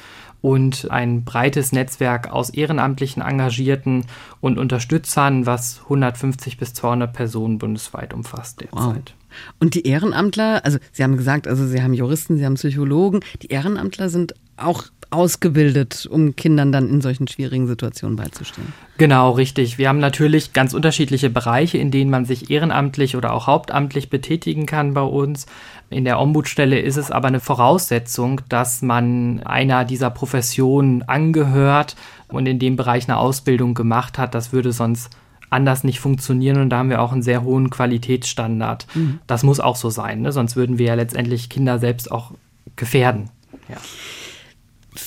und 0.44 0.92
ein 0.92 1.24
breites 1.24 1.72
Netzwerk 1.72 2.30
aus 2.30 2.50
ehrenamtlichen 2.50 3.24
Engagierten 3.24 4.04
und 4.42 4.60
Unterstützern, 4.60 5.46
was 5.46 5.80
150 5.84 6.58
bis 6.58 6.74
200 6.74 7.14
Personen 7.14 7.60
bundesweit 7.60 8.14
umfasst 8.14 8.60
derzeit. 8.60 8.76
Wow. 8.76 9.54
Und 9.62 9.74
die 9.74 9.88
Ehrenamtler, 9.88 10.66
also 10.66 10.80
Sie 10.92 11.02
haben 11.02 11.16
gesagt, 11.16 11.48
also 11.48 11.66
Sie 11.66 11.82
haben 11.82 11.94
Juristen, 11.94 12.36
Sie 12.36 12.46
haben 12.46 12.56
Psychologen, 12.56 13.22
die 13.42 13.48
Ehrenamtler 13.48 14.10
sind 14.10 14.36
auch 14.58 14.84
ausgebildet, 15.14 16.08
um 16.10 16.36
Kindern 16.36 16.72
dann 16.72 16.90
in 16.90 17.02
solchen 17.02 17.28
schwierigen 17.28 17.68
Situationen 17.68 18.16
beizustehen. 18.16 18.74
Genau, 18.98 19.32
richtig. 19.32 19.78
Wir 19.78 19.90
haben 19.90 20.00
natürlich 20.00 20.54
ganz 20.54 20.74
unterschiedliche 20.74 21.30
Bereiche, 21.30 21.78
in 21.78 21.92
denen 21.92 22.12
man 22.12 22.26
sich 22.26 22.50
ehrenamtlich 22.50 23.16
oder 23.16 23.34
auch 23.34 23.48
hauptamtlich 23.48 24.10
betätigen 24.10 24.66
kann 24.66 24.94
bei 24.94 25.02
uns. 25.02 25.46
In 25.90 26.06
der 26.06 26.20
Ombudsstelle 26.20 26.80
ist 26.80 26.98
es 26.98 27.12
aber 27.12 27.28
eine 27.28 27.40
Voraussetzung, 27.40 28.42
dass 28.50 28.82
man 28.82 29.44
einer 29.44 29.86
dieser 29.86 30.10
Professionen 30.10 31.04
angehört 31.04 31.96
und 32.28 32.48
in 32.48 32.60
dem 32.60 32.76
Bereich 32.76 33.08
eine 33.08 33.18
Ausbildung 33.18 33.74
gemacht 33.76 34.18
hat. 34.18 34.34
Das 34.36 34.52
würde 34.52 34.72
sonst 34.72 35.12
anders 35.54 35.84
nicht 35.84 36.00
funktionieren 36.00 36.60
und 36.60 36.70
da 36.70 36.80
haben 36.80 36.90
wir 36.90 37.02
auch 37.02 37.14
einen 37.14 37.22
sehr 37.22 37.44
hohen 37.44 37.70
Qualitätsstandard. 37.70 38.88
Mhm. 38.96 39.20
Das 39.28 39.44
muss 39.44 39.60
auch 39.60 39.76
so 39.76 39.90
sein, 39.90 40.22
ne? 40.22 40.32
sonst 40.32 40.56
würden 40.56 40.80
wir 40.80 40.88
ja 40.88 40.94
letztendlich 40.96 41.50
Kinder 41.50 41.78
selbst 41.80 42.12
auch 42.12 42.32
gefährden. 42.76 43.30
Ja. 43.70 43.78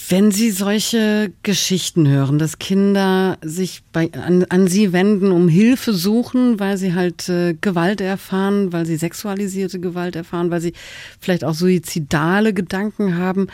Wenn 0.09 0.33
Sie 0.33 0.51
solche 0.51 1.33
Geschichten 1.45 2.09
hören, 2.09 2.39
dass 2.39 2.59
Kinder 2.59 3.39
sich 3.43 3.83
bei, 3.93 4.11
an, 4.13 4.45
an 4.49 4.67
Sie 4.67 4.93
wenden, 4.93 5.31
um 5.31 5.49
Hilfe 5.49 5.93
suchen, 5.93 6.59
weil 6.59 6.77
sie 6.77 6.95
halt 6.95 7.29
äh, 7.29 7.55
Gewalt 7.61 8.01
erfahren, 8.01 8.73
weil 8.73 8.85
sie 8.85 8.97
sexualisierte 8.97 9.79
Gewalt 9.79 10.17
erfahren, 10.17 10.51
weil 10.51 10.61
sie 10.61 10.73
vielleicht 11.21 11.45
auch 11.45 11.55
suizidale 11.55 12.53
Gedanken 12.53 13.17
haben, 13.17 13.47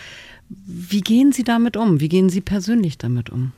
wie 0.66 1.00
gehen 1.00 1.32
Sie 1.32 1.44
damit 1.44 1.76
um? 1.76 2.00
Wie 2.00 2.08
gehen 2.08 2.28
Sie 2.28 2.40
persönlich 2.40 2.98
damit 2.98 3.30
um? 3.30 3.52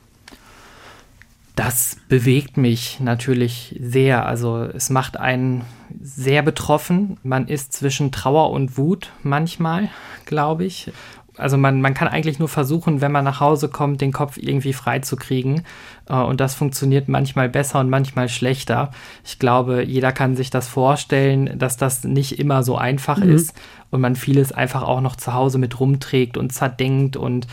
Das 1.55 1.97
bewegt 2.09 2.57
mich 2.57 2.99
natürlich 2.99 3.75
sehr. 3.79 4.25
Also 4.25 4.63
es 4.63 4.89
macht 4.89 5.17
einen 5.17 5.63
sehr 6.01 6.41
betroffen. 6.41 7.17
Man 7.23 7.47
ist 7.47 7.73
zwischen 7.73 8.11
Trauer 8.11 8.51
und 8.51 8.77
Wut 8.77 9.11
manchmal, 9.23 9.89
glaube 10.25 10.65
ich 10.65 10.91
also 11.37 11.57
man, 11.57 11.81
man 11.81 11.93
kann 11.93 12.07
eigentlich 12.07 12.39
nur 12.39 12.47
versuchen, 12.47 13.01
wenn 13.01 13.11
man 13.11 13.25
nach 13.25 13.39
Hause 13.39 13.69
kommt, 13.69 14.01
den 14.01 14.11
Kopf 14.11 14.37
irgendwie 14.37 14.73
frei 14.73 14.99
zu 14.99 15.15
kriegen. 15.15 15.63
Äh, 16.07 16.15
und 16.15 16.39
das 16.39 16.55
funktioniert 16.55 17.07
manchmal 17.07 17.49
besser 17.49 17.79
und 17.79 17.89
manchmal 17.89 18.29
schlechter. 18.29 18.91
Ich 19.23 19.39
glaube, 19.39 19.83
jeder 19.83 20.11
kann 20.11 20.35
sich 20.35 20.49
das 20.49 20.67
vorstellen, 20.67 21.57
dass 21.57 21.77
das 21.77 22.03
nicht 22.03 22.39
immer 22.39 22.63
so 22.63 22.77
einfach 22.77 23.17
mhm. 23.17 23.35
ist 23.35 23.53
und 23.91 24.01
man 24.01 24.15
vieles 24.15 24.51
einfach 24.51 24.83
auch 24.83 25.01
noch 25.01 25.15
zu 25.15 25.33
Hause 25.33 25.57
mit 25.57 25.79
rumträgt 25.79 26.37
und 26.37 26.51
zerdenkt 26.51 27.17
und 27.17 27.47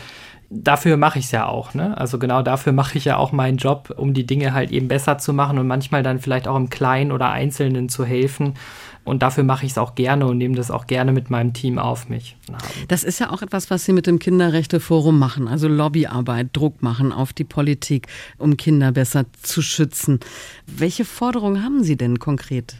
dafür 0.53 0.97
mache 0.97 1.19
ich 1.19 1.25
es 1.25 1.31
ja 1.31 1.47
auch. 1.47 1.73
Ne? 1.73 1.97
Also 1.97 2.19
genau 2.19 2.41
dafür 2.41 2.73
mache 2.73 2.97
ich 2.97 3.05
ja 3.05 3.17
auch 3.17 3.31
meinen 3.31 3.57
Job, 3.57 3.93
um 3.97 4.13
die 4.13 4.25
Dinge 4.25 4.53
halt 4.53 4.71
eben 4.71 4.87
besser 4.87 5.17
zu 5.17 5.33
machen 5.33 5.57
und 5.57 5.67
manchmal 5.67 6.03
dann 6.03 6.19
vielleicht 6.19 6.47
auch 6.47 6.55
im 6.55 6.69
Kleinen 6.69 7.11
oder 7.11 7.31
Einzelnen 7.31 7.89
zu 7.89 8.05
helfen. 8.05 8.53
Und 9.03 9.21
dafür 9.21 9.43
mache 9.43 9.65
ich 9.65 9.73
es 9.73 9.77
auch 9.77 9.95
gerne 9.95 10.25
und 10.27 10.37
nehme 10.37 10.55
das 10.55 10.71
auch 10.71 10.87
gerne 10.87 11.11
mit 11.11 11.29
meinem 11.29 11.53
Team 11.53 11.77
auf 11.77 12.07
mich. 12.07 12.37
Das 12.87 13.03
ist 13.03 13.19
ja 13.19 13.31
auch 13.31 13.41
etwas, 13.41 13.69
was 13.69 13.83
Sie 13.83 13.93
mit 13.93 14.07
dem 14.07 14.19
Kinderrechteforum 14.19 15.19
machen, 15.19 15.47
also 15.47 15.67
Lobbyarbeit, 15.67 16.49
Druck 16.53 16.81
machen 16.81 17.11
auf 17.11 17.33
die 17.33 17.43
Politik, 17.43 18.07
um 18.37 18.55
Kinder 18.55 18.91
besser 18.91 19.25
zu 19.41 19.61
schützen. 19.61 20.19
Welche 20.67 21.03
Forderungen 21.03 21.63
haben 21.63 21.83
Sie 21.83 21.97
denn 21.97 22.19
konkret? 22.19 22.77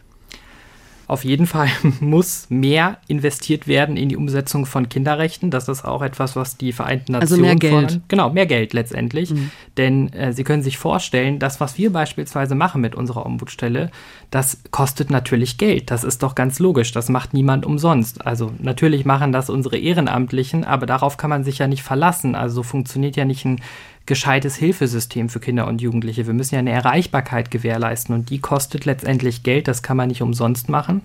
Auf 1.08 1.26
jeden 1.26 1.48
Fall 1.48 1.68
muss 2.00 2.48
mehr 2.50 2.98
investiert 3.08 3.68
werden 3.68 3.98
in 3.98 4.10
die 4.10 4.18
Umsetzung 4.18 4.66
von 4.66 4.90
Kinderrechten. 4.90 5.52
Das 5.52 5.68
ist 5.68 5.84
auch 5.84 6.02
etwas, 6.02 6.36
was 6.36 6.58
die 6.58 6.72
Vereinten 6.72 7.14
Nationen 7.14 7.32
also 7.32 7.42
mehr 7.42 7.56
Geld. 7.56 7.74
Fordern. 7.74 8.04
Genau, 8.08 8.30
mehr 8.30 8.46
Geld 8.46 8.74
letztendlich. 8.74 9.32
Mhm. 9.32 9.52
Denn 9.78 10.14
äh, 10.14 10.34
Sie 10.34 10.44
können 10.44 10.64
sich 10.64 10.78
vorstellen, 10.78 11.40
das, 11.40 11.60
was 11.60 11.78
wir 11.78 11.92
beispielsweise 11.92 12.56
machen 12.56 12.82
mit 12.82 12.96
unserer 12.96 13.26
Ombudsstelle, 13.26 13.92
das 14.32 14.60
kostet 14.72 15.10
natürlich 15.10 15.58
Geld. 15.58 15.92
Das 15.92 16.04
ist 16.04 16.24
doch 16.24 16.36
ganz 16.36 16.60
logisch. 16.60 16.92
Das 16.92 17.10
macht 17.10 17.34
niemand 17.34 17.66
umsonst. 17.66 18.26
Also 18.26 18.52
natürlich 18.60 19.06
machen 19.06 19.32
das 19.32 19.50
unsere 19.50 19.78
Ehrenamtlichen, 19.78 20.64
aber 20.64 20.86
darauf 20.86 21.18
kann 21.18 21.30
man 21.30 21.44
sich 21.44 21.60
ja 21.60 21.68
nicht 21.68 21.84
verlassen. 21.84 22.36
Also 22.36 22.56
so 22.56 22.64
funktioniert 22.64 23.16
ja 23.16 23.26
nicht 23.26 23.46
ein 23.46 23.62
gescheites 24.06 24.56
Hilfesystem 24.56 25.30
für 25.30 25.40
Kinder 25.40 25.68
und 25.68 25.82
Jugendliche. 25.82 26.28
Wir 26.28 26.34
müssen 26.34 26.56
ja 26.56 26.60
eine 26.60 26.72
Erreichbarkeit 26.72 27.52
gewährleisten 27.52 28.14
und 28.14 28.30
die 28.30 28.40
kostet 28.40 28.86
letztendlich 28.86 29.44
Geld, 29.44 29.68
das 29.68 29.82
kann 29.82 29.98
man 29.98 30.10
nicht 30.10 30.22
umsonst 30.22 30.70
machen. 30.70 31.02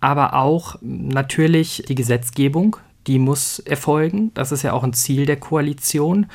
Aber 0.00 0.34
auch 0.34 0.76
natürlich 0.80 1.84
die 1.88 1.96
Gesetzgebung, 1.96 2.76
die 3.08 3.18
muss 3.18 3.58
erfolgen. 3.58 4.32
Das 4.34 4.52
ist 4.52 4.62
ja 4.62 4.72
auch 4.72 4.84
ein 4.84 4.92
Ziel 4.92 5.26
der 5.26 5.36
Koalition, 5.36 6.26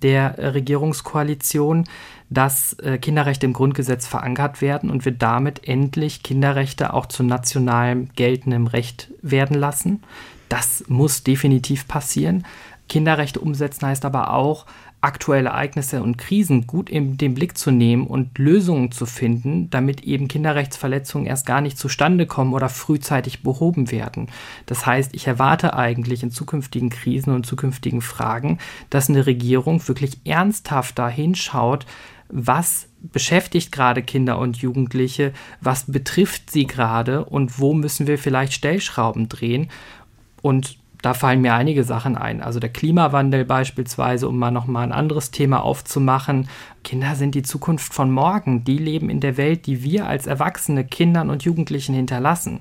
der 0.00 0.54
Regierungskoalition, 0.54 1.84
dass 2.30 2.74
äh, 2.74 2.96
Kinderrechte 2.96 3.44
im 3.44 3.52
Grundgesetz 3.52 4.06
verankert 4.06 4.62
werden 4.62 4.88
und 4.88 5.04
wir 5.04 5.12
damit 5.12 5.68
endlich 5.68 6.22
Kinderrechte 6.22 6.94
auch 6.94 7.06
zu 7.06 7.22
nationalem 7.22 8.08
geltendem 8.14 8.66
Recht 8.66 9.10
werden 9.20 9.58
lassen. 9.58 10.02
Das 10.48 10.84
muss 10.88 11.22
definitiv 11.22 11.86
passieren. 11.86 12.46
Kinderrechte 12.88 13.40
umsetzen 13.40 13.86
heißt 13.86 14.04
aber 14.04 14.32
auch, 14.32 14.66
aktuelle 15.02 15.48
Ereignisse 15.48 16.02
und 16.02 16.18
Krisen 16.18 16.66
gut 16.66 16.90
in 16.90 17.16
den 17.16 17.34
Blick 17.34 17.56
zu 17.56 17.70
nehmen 17.70 18.06
und 18.06 18.38
Lösungen 18.38 18.92
zu 18.92 19.06
finden, 19.06 19.70
damit 19.70 20.02
eben 20.02 20.28
Kinderrechtsverletzungen 20.28 21.26
erst 21.26 21.46
gar 21.46 21.60
nicht 21.60 21.78
zustande 21.78 22.26
kommen 22.26 22.52
oder 22.52 22.68
frühzeitig 22.68 23.42
behoben 23.42 23.90
werden. 23.90 24.28
Das 24.66 24.84
heißt, 24.84 25.14
ich 25.14 25.26
erwarte 25.26 25.74
eigentlich 25.74 26.22
in 26.22 26.30
zukünftigen 26.30 26.90
Krisen 26.90 27.34
und 27.34 27.46
zukünftigen 27.46 28.02
Fragen, 28.02 28.58
dass 28.90 29.08
eine 29.08 29.26
Regierung 29.26 29.86
wirklich 29.88 30.20
ernsthafter 30.24 31.08
hinschaut, 31.08 31.86
was 32.28 32.88
beschäftigt 33.00 33.72
gerade 33.72 34.02
Kinder 34.02 34.38
und 34.38 34.58
Jugendliche, 34.58 35.32
was 35.60 35.90
betrifft 35.90 36.50
sie 36.50 36.66
gerade 36.66 37.24
und 37.24 37.58
wo 37.58 37.72
müssen 37.72 38.06
wir 38.06 38.18
vielleicht 38.18 38.52
Stellschrauben 38.52 39.28
drehen. 39.28 39.68
Und 40.42 40.79
da 41.02 41.14
fallen 41.14 41.40
mir 41.40 41.54
einige 41.54 41.84
Sachen 41.84 42.16
ein. 42.16 42.42
Also 42.42 42.60
der 42.60 42.70
Klimawandel 42.70 43.44
beispielsweise, 43.44 44.28
um 44.28 44.38
mal 44.38 44.50
nochmal 44.50 44.84
ein 44.84 44.92
anderes 44.92 45.30
Thema 45.30 45.62
aufzumachen. 45.62 46.48
Kinder 46.84 47.14
sind 47.14 47.34
die 47.34 47.42
Zukunft 47.42 47.94
von 47.94 48.10
morgen. 48.10 48.64
Die 48.64 48.78
leben 48.78 49.08
in 49.08 49.20
der 49.20 49.36
Welt, 49.36 49.66
die 49.66 49.82
wir 49.82 50.06
als 50.06 50.26
Erwachsene 50.26 50.84
Kindern 50.84 51.30
und 51.30 51.42
Jugendlichen 51.44 51.94
hinterlassen. 51.94 52.60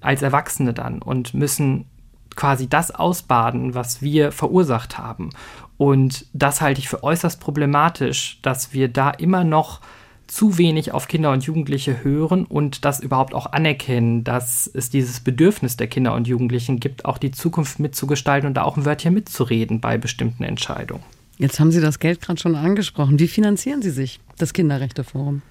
Als 0.00 0.22
Erwachsene 0.22 0.74
dann 0.74 1.00
und 1.00 1.34
müssen 1.34 1.86
quasi 2.34 2.68
das 2.68 2.90
ausbaden, 2.90 3.74
was 3.74 4.02
wir 4.02 4.30
verursacht 4.30 4.98
haben. 4.98 5.30
Und 5.78 6.26
das 6.32 6.60
halte 6.60 6.80
ich 6.80 6.88
für 6.88 7.02
äußerst 7.02 7.40
problematisch, 7.40 8.40
dass 8.42 8.72
wir 8.72 8.88
da 8.88 9.10
immer 9.10 9.44
noch 9.44 9.80
zu 10.26 10.58
wenig 10.58 10.92
auf 10.92 11.08
Kinder 11.08 11.32
und 11.32 11.44
Jugendliche 11.44 12.02
hören 12.02 12.44
und 12.44 12.84
das 12.84 13.00
überhaupt 13.00 13.34
auch 13.34 13.46
anerkennen, 13.46 14.24
dass 14.24 14.70
es 14.72 14.90
dieses 14.90 15.20
Bedürfnis 15.20 15.76
der 15.76 15.86
Kinder 15.86 16.14
und 16.14 16.26
Jugendlichen 16.26 16.80
gibt, 16.80 17.04
auch 17.04 17.18
die 17.18 17.30
Zukunft 17.30 17.78
mitzugestalten 17.78 18.48
und 18.48 18.54
da 18.54 18.62
auch 18.62 18.76
ein 18.76 18.84
Wörtchen 18.84 19.14
mitzureden 19.14 19.80
bei 19.80 19.98
bestimmten 19.98 20.42
Entscheidungen. 20.42 21.02
Jetzt 21.38 21.60
haben 21.60 21.70
Sie 21.70 21.80
das 21.80 21.98
Geld 21.98 22.20
gerade 22.20 22.40
schon 22.40 22.56
angesprochen. 22.56 23.18
Wie 23.18 23.28
finanzieren 23.28 23.82
Sie 23.82 23.90
sich, 23.90 24.20
das 24.38 24.52
Kinderrechteforum? 24.52 25.42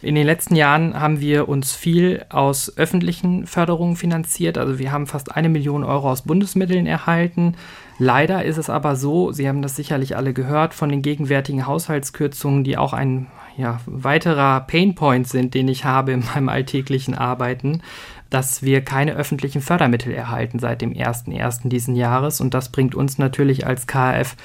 In 0.00 0.14
den 0.14 0.26
letzten 0.26 0.54
Jahren 0.54 0.98
haben 0.98 1.20
wir 1.20 1.48
uns 1.48 1.74
viel 1.74 2.24
aus 2.28 2.76
öffentlichen 2.76 3.48
Förderungen 3.48 3.96
finanziert. 3.96 4.56
Also 4.56 4.78
wir 4.78 4.92
haben 4.92 5.08
fast 5.08 5.34
eine 5.34 5.48
Million 5.48 5.82
Euro 5.82 6.10
aus 6.10 6.22
Bundesmitteln 6.22 6.86
erhalten. 6.86 7.56
Leider 7.98 8.44
ist 8.44 8.58
es 8.58 8.70
aber 8.70 8.94
so, 8.94 9.32
Sie 9.32 9.48
haben 9.48 9.60
das 9.60 9.74
sicherlich 9.74 10.16
alle 10.16 10.32
gehört, 10.32 10.72
von 10.72 10.88
den 10.88 11.02
gegenwärtigen 11.02 11.66
Haushaltskürzungen, 11.66 12.62
die 12.62 12.76
auch 12.76 12.92
ein 12.92 13.26
ja, 13.58 13.80
weiterer 13.86 14.60
Painpoint 14.60 15.26
sind, 15.26 15.52
den 15.52 15.66
ich 15.68 15.84
habe 15.84 16.12
in 16.12 16.24
meinem 16.24 16.48
alltäglichen 16.48 17.14
Arbeiten, 17.14 17.82
dass 18.30 18.62
wir 18.62 18.82
keine 18.82 19.14
öffentlichen 19.14 19.60
Fördermittel 19.60 20.12
erhalten 20.12 20.60
seit 20.60 20.80
dem 20.80 20.92
01.01. 20.92 21.68
diesen 21.68 21.96
Jahres. 21.96 22.40
Und 22.40 22.54
das 22.54 22.70
bringt 22.70 22.94
uns 22.94 23.18
natürlich 23.18 23.66
als 23.66 23.88
KF 23.88 24.36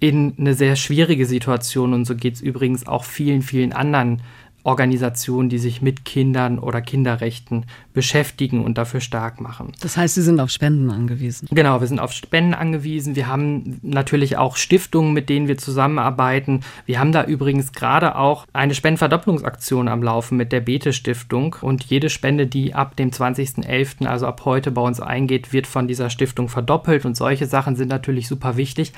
in 0.00 0.34
eine 0.38 0.54
sehr 0.54 0.74
schwierige 0.74 1.26
Situation. 1.26 1.92
Und 1.92 2.06
so 2.06 2.16
geht 2.16 2.34
es 2.34 2.40
übrigens 2.40 2.86
auch 2.86 3.04
vielen, 3.04 3.42
vielen 3.42 3.74
anderen 3.74 4.22
Organisationen, 4.66 5.48
die 5.48 5.58
sich 5.58 5.80
mit 5.80 6.04
Kindern 6.04 6.58
oder 6.58 6.80
Kinderrechten 6.80 7.66
beschäftigen 7.94 8.64
und 8.64 8.76
dafür 8.76 9.00
stark 9.00 9.40
machen. 9.40 9.72
Das 9.80 9.96
heißt, 9.96 10.16
Sie 10.16 10.22
sind 10.22 10.40
auf 10.40 10.50
Spenden 10.50 10.90
angewiesen. 10.90 11.46
Genau, 11.52 11.80
wir 11.80 11.86
sind 11.86 12.00
auf 12.00 12.12
Spenden 12.12 12.52
angewiesen. 12.52 13.14
Wir 13.14 13.28
haben 13.28 13.78
natürlich 13.82 14.36
auch 14.36 14.56
Stiftungen, 14.56 15.12
mit 15.12 15.28
denen 15.28 15.46
wir 15.46 15.56
zusammenarbeiten. 15.56 16.62
Wir 16.84 16.98
haben 16.98 17.12
da 17.12 17.24
übrigens 17.24 17.72
gerade 17.72 18.16
auch 18.16 18.44
eine 18.52 18.74
Spendenverdopplungsaktion 18.74 19.86
am 19.86 20.02
Laufen 20.02 20.36
mit 20.36 20.50
der 20.50 20.60
Bete 20.60 20.92
Stiftung 20.92 21.56
und 21.60 21.84
jede 21.84 22.10
Spende, 22.10 22.48
die 22.48 22.74
ab 22.74 22.96
dem 22.96 23.10
20.11., 23.10 24.06
also 24.06 24.26
ab 24.26 24.42
heute 24.44 24.72
bei 24.72 24.82
uns 24.82 25.00
eingeht, 25.00 25.52
wird 25.52 25.68
von 25.68 25.86
dieser 25.86 26.10
Stiftung 26.10 26.48
verdoppelt 26.48 27.04
und 27.06 27.16
solche 27.16 27.46
Sachen 27.46 27.76
sind 27.76 27.88
natürlich 27.88 28.26
super 28.26 28.56
wichtig. 28.56 28.92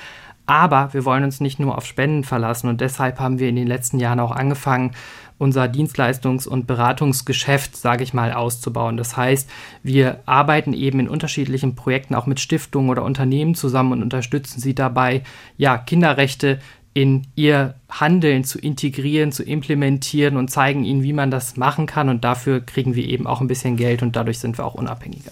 Aber 0.49 0.95
wir 0.95 1.05
wollen 1.05 1.25
uns 1.25 1.41
nicht 1.41 1.61
nur 1.61 1.77
auf 1.77 1.85
Spenden 1.85 2.25
verlassen 2.25 2.71
und 2.71 2.81
deshalb 2.81 3.21
haben 3.21 3.39
wir 3.39 3.51
in 3.51 3.57
den 3.57 3.67
letzten 3.67 3.99
Jahren 3.99 4.19
auch 4.19 4.31
angefangen, 4.31 4.93
unser 5.39 5.65
Dienstleistungs- 5.65 6.49
und 6.49 6.67
Beratungsgeschäft, 6.67 7.77
sage 7.77 8.03
ich 8.03 8.13
mal, 8.13 8.33
auszubauen. 8.33 8.97
Das 8.97 9.17
heißt, 9.17 9.49
wir 9.83 10.21
arbeiten 10.27 10.73
eben 10.73 11.01
in 11.01 11.09
unterschiedlichen 11.09 11.75
Projekten 11.75 12.15
auch 12.15 12.27
mit 12.27 12.41
Stiftungen 12.41 12.91
oder 12.91 13.05
Unternehmen 13.05 13.55
zusammen 13.55 13.93
und 13.93 14.03
unterstützen 14.03 14.61
sie 14.61 14.75
dabei, 14.75 15.23
ja, 15.57 15.79
Kinderrechte 15.79 16.59
in 16.95 17.29
ihr 17.37 17.75
Handeln 17.89 18.43
zu 18.43 18.59
integrieren, 18.59 19.31
zu 19.31 19.45
implementieren 19.45 20.37
und 20.37 20.51
zeigen 20.51 20.85
ihnen, 20.85 21.05
wie 21.05 21.13
man 21.13 21.31
das 21.31 21.57
machen 21.57 21.87
kann. 21.87 22.09
Und 22.09 22.25
dafür 22.25 22.61
kriegen 22.61 22.97
wir 22.97 23.07
eben 23.07 23.27
auch 23.27 23.41
ein 23.41 23.47
bisschen 23.47 23.77
Geld 23.77 24.03
und 24.03 24.17
dadurch 24.17 24.41
sind 24.41 24.59
wir 24.59 24.65
auch 24.65 24.75
unabhängiger. 24.75 25.31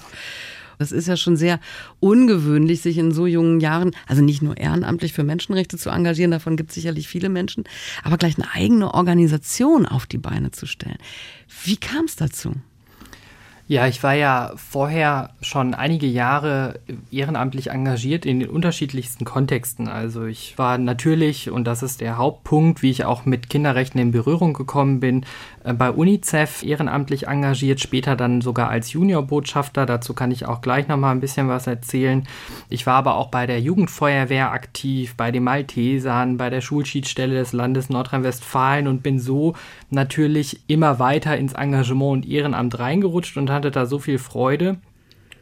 Das 0.78 0.92
ist 0.92 1.08
ja 1.08 1.16
schon 1.16 1.36
sehr 1.36 1.60
ungewöhnlich, 2.00 2.80
sich 2.80 2.98
in 2.98 3.12
so 3.12 3.26
jungen 3.26 3.60
Jahren, 3.60 3.92
also 4.06 4.22
nicht 4.22 4.42
nur 4.42 4.56
ehrenamtlich 4.56 5.12
für 5.12 5.24
Menschenrechte 5.24 5.78
zu 5.78 5.90
engagieren, 5.90 6.30
davon 6.30 6.56
gibt 6.56 6.70
es 6.70 6.74
sicherlich 6.74 7.08
viele 7.08 7.28
Menschen, 7.28 7.64
aber 8.02 8.16
gleich 8.16 8.36
eine 8.36 8.52
eigene 8.52 8.94
Organisation 8.94 9.86
auf 9.86 10.06
die 10.06 10.18
Beine 10.18 10.50
zu 10.50 10.66
stellen. 10.66 10.98
Wie 11.64 11.76
kam 11.76 12.04
es 12.04 12.16
dazu? 12.16 12.52
Ja, 13.68 13.88
ich 13.88 14.00
war 14.04 14.14
ja 14.14 14.52
vorher 14.54 15.30
schon 15.40 15.74
einige 15.74 16.06
Jahre 16.06 16.78
ehrenamtlich 17.10 17.70
engagiert 17.70 18.24
in 18.24 18.38
den 18.38 18.48
unterschiedlichsten 18.48 19.24
Kontexten. 19.24 19.88
Also 19.88 20.24
ich 20.24 20.56
war 20.56 20.78
natürlich, 20.78 21.50
und 21.50 21.64
das 21.64 21.82
ist 21.82 22.00
der 22.00 22.16
Hauptpunkt, 22.16 22.82
wie 22.82 22.90
ich 22.90 23.04
auch 23.04 23.24
mit 23.24 23.50
Kinderrechten 23.50 24.00
in 24.00 24.12
Berührung 24.12 24.52
gekommen 24.52 25.00
bin, 25.00 25.26
äh, 25.64 25.72
bei 25.72 25.90
UNICEF 25.90 26.62
ehrenamtlich 26.62 27.26
engagiert, 27.26 27.80
später 27.80 28.14
dann 28.14 28.40
sogar 28.40 28.70
als 28.70 28.92
Juniorbotschafter. 28.92 29.84
Dazu 29.84 30.14
kann 30.14 30.30
ich 30.30 30.46
auch 30.46 30.60
gleich 30.60 30.86
nochmal 30.86 31.10
ein 31.10 31.20
bisschen 31.20 31.48
was 31.48 31.66
erzählen. 31.66 32.28
Ich 32.68 32.86
war 32.86 32.94
aber 32.94 33.16
auch 33.16 33.32
bei 33.32 33.48
der 33.48 33.60
Jugendfeuerwehr 33.60 34.52
aktiv, 34.52 35.16
bei 35.16 35.32
den 35.32 35.42
Maltesern, 35.42 36.36
bei 36.36 36.50
der 36.50 36.60
Schulschiedsstelle 36.60 37.34
des 37.34 37.52
Landes 37.52 37.90
Nordrhein-Westfalen 37.90 38.86
und 38.86 39.02
bin 39.02 39.18
so 39.18 39.54
natürlich 39.90 40.60
immer 40.66 40.98
weiter 40.98 41.36
ins 41.36 41.52
Engagement 41.52 42.12
und 42.12 42.28
Ehrenamt 42.30 42.78
reingerutscht 42.78 43.36
und 43.36 43.50
hatte 43.50 43.70
da 43.70 43.86
so 43.86 43.98
viel 43.98 44.18
Freude. 44.18 44.78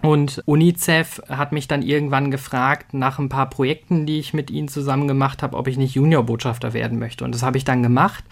Und 0.03 0.43
UNICEF 0.45 1.23
hat 1.31 1.53
mich 1.53 1.67
dann 1.67 1.81
irgendwann 1.81 2.31
gefragt, 2.31 2.93
nach 2.93 3.19
ein 3.19 3.31
paar 3.31 3.49
Projekten, 3.49 4.05
die 4.05 4.19
ich 4.19 4.35
mit 4.35 4.51
ihnen 4.51 4.69
zusammen 4.69 5.09
gemacht 5.09 5.43
habe, 5.43 5.57
ob 5.57 5.67
ich 5.67 5.79
nicht 5.79 5.95
Juniorbotschafter 5.95 6.75
werden 6.75 6.99
möchte. 6.99 7.25
Und 7.25 7.35
das 7.35 7.43
habe 7.43 7.57
ich 7.57 7.65
dann 7.65 7.83
gemacht. 7.83 8.23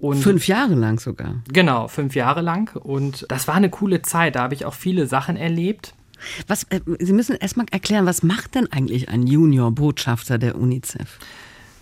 Und 0.00 0.16
fünf 0.16 0.48
Jahre 0.48 0.74
lang 0.74 0.98
sogar. 0.98 1.36
Genau, 1.52 1.86
fünf 1.86 2.16
Jahre 2.16 2.40
lang. 2.40 2.74
Und 2.74 3.24
das 3.28 3.46
war 3.46 3.54
eine 3.54 3.70
coole 3.70 4.02
Zeit. 4.02 4.34
Da 4.34 4.42
habe 4.42 4.54
ich 4.54 4.64
auch 4.64 4.74
viele 4.74 5.06
Sachen 5.06 5.36
erlebt. 5.36 5.94
Was, 6.48 6.64
äh, 6.64 6.80
Sie 6.98 7.12
müssen 7.12 7.36
erstmal 7.36 7.66
erklären, 7.70 8.04
was 8.04 8.24
macht 8.24 8.56
denn 8.56 8.70
eigentlich 8.72 9.08
ein 9.08 9.24
Juniorbotschafter 9.24 10.38
der 10.38 10.58
UNICEF? 10.58 11.20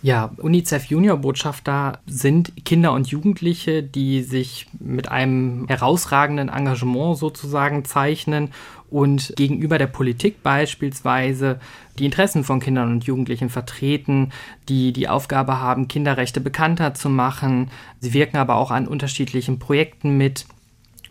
Ja, 0.03 0.31
UNICEF 0.37 0.85
Junior 0.85 1.17
Botschafter 1.17 1.99
sind 2.07 2.65
Kinder 2.65 2.91
und 2.93 3.09
Jugendliche, 3.09 3.83
die 3.83 4.23
sich 4.23 4.65
mit 4.79 5.09
einem 5.09 5.67
herausragenden 5.67 6.49
Engagement 6.49 7.19
sozusagen 7.19 7.85
zeichnen 7.85 8.49
und 8.89 9.33
gegenüber 9.37 9.77
der 9.77 9.87
Politik 9.87 10.41
beispielsweise 10.41 11.59
die 11.99 12.05
Interessen 12.05 12.43
von 12.43 12.59
Kindern 12.59 12.91
und 12.91 13.03
Jugendlichen 13.03 13.49
vertreten, 13.49 14.31
die 14.69 14.91
die 14.91 15.07
Aufgabe 15.07 15.59
haben, 15.59 15.87
Kinderrechte 15.87 16.41
bekannter 16.41 16.95
zu 16.95 17.09
machen. 17.09 17.69
Sie 17.99 18.13
wirken 18.13 18.37
aber 18.37 18.55
auch 18.55 18.71
an 18.71 18.87
unterschiedlichen 18.87 19.59
Projekten 19.59 20.17
mit. 20.17 20.47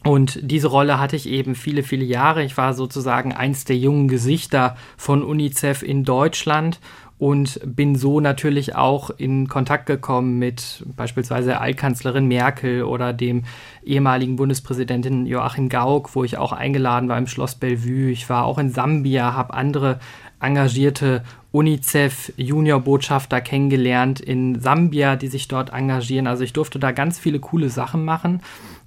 Und 0.02 0.38
diese 0.42 0.68
Rolle 0.68 0.98
hatte 0.98 1.14
ich 1.14 1.28
eben 1.28 1.54
viele, 1.54 1.82
viele 1.82 2.04
Jahre. 2.04 2.42
Ich 2.42 2.56
war 2.56 2.74
sozusagen 2.74 3.34
eins 3.34 3.66
der 3.66 3.76
jungen 3.76 4.08
Gesichter 4.08 4.76
von 4.96 5.22
UNICEF 5.22 5.82
in 5.82 6.04
Deutschland 6.04 6.80
und 7.20 7.60
bin 7.66 7.96
so 7.96 8.18
natürlich 8.18 8.76
auch 8.76 9.10
in 9.10 9.46
Kontakt 9.46 9.84
gekommen 9.84 10.38
mit 10.38 10.82
beispielsweise 10.96 11.60
Altkanzlerin 11.60 12.26
Merkel 12.26 12.82
oder 12.82 13.12
dem 13.12 13.42
ehemaligen 13.84 14.36
Bundespräsidenten 14.36 15.26
Joachim 15.26 15.68
Gauck, 15.68 16.16
wo 16.16 16.24
ich 16.24 16.38
auch 16.38 16.52
eingeladen 16.52 17.10
war 17.10 17.18
im 17.18 17.26
Schloss 17.26 17.56
Bellevue. 17.56 18.10
Ich 18.10 18.30
war 18.30 18.46
auch 18.46 18.56
in 18.56 18.70
Sambia, 18.70 19.34
habe 19.34 19.52
andere 19.52 20.00
engagierte 20.40 21.22
UNICEF 21.52 22.32
Juniorbotschafter 22.38 23.42
kennengelernt 23.42 24.20
in 24.20 24.58
Sambia, 24.58 25.16
die 25.16 25.28
sich 25.28 25.46
dort 25.46 25.74
engagieren. 25.74 26.26
Also 26.26 26.42
ich 26.42 26.54
durfte 26.54 26.78
da 26.78 26.90
ganz 26.90 27.18
viele 27.18 27.38
coole 27.38 27.68
Sachen 27.68 28.02
machen 28.02 28.40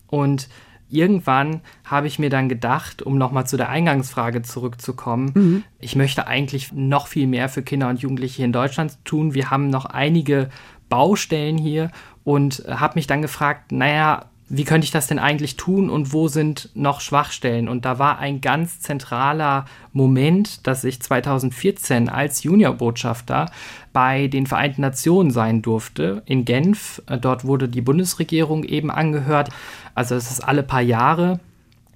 und 0.08 0.50
irgendwann 0.94 1.62
habe 1.84 2.08
ich 2.08 2.20
mir 2.20 2.30
dann 2.30 2.50
gedacht, 2.50 3.02
um 3.02 3.18
nochmal 3.18 3.48
zu 3.48 3.58
der 3.58 3.70
Eingangsfrage 3.70 4.42
zurückzukommen, 4.42 5.32
mhm. 5.34 5.64
ich 5.80 5.96
möchte 5.96 6.28
eigentlich 6.28 6.72
noch 6.72 7.08
viel 7.08 7.28
mehr 7.28 7.50
für 7.50 7.64
Kinder 7.64 7.90
und 7.90 8.02
Jugendliche 8.02 8.38
hier 8.38 8.46
in 8.46 8.54
Deutschland 8.54 9.04
tun. 9.04 9.34
Wir 9.34 9.50
haben 9.50 9.70
noch 9.70 9.86
einige 9.86 10.50
Baustellen 10.90 11.58
hier 11.58 11.92
und 12.24 12.64
habe 12.68 12.96
mich 12.96 13.08
dann 13.08 13.22
gefragt, 13.22 13.72
naja, 13.72 14.26
wie 14.50 14.66
könnte 14.66 14.86
ich 14.86 14.92
das 14.92 15.08
denn 15.08 15.20
eigentlich 15.20 15.56
tun 15.56 15.90
und 15.90 16.14
wo 16.14 16.28
sind 16.28 16.70
noch 16.74 17.02
Schwachstellen? 17.02 17.68
Und 17.70 17.86
da 17.86 18.00
war 18.00 18.20
ein 18.20 18.42
ganz 18.42 18.82
zentraler 18.82 19.66
Moment, 19.94 20.68
dass 20.68 20.84
ich 20.84 21.02
2014 21.02 22.10
als 22.10 22.44
Juniorbotschafter 22.44 23.50
bei 23.94 24.28
den 24.28 24.46
Vereinten 24.46 24.82
Nationen 24.82 25.32
sein 25.32 25.62
durfte 25.62 26.24
in 26.26 26.46
Genf. 26.46 27.02
Dort 27.22 27.46
wurde 27.46 27.70
die 27.70 27.82
Bundesregierung 27.82 28.64
eben 28.64 28.92
angehört. 28.92 29.50
Also 29.96 30.16
es 30.16 30.30
ist 30.30 30.42
alle 30.42 30.64
paar 30.64 30.82
Jahre. 30.82 31.40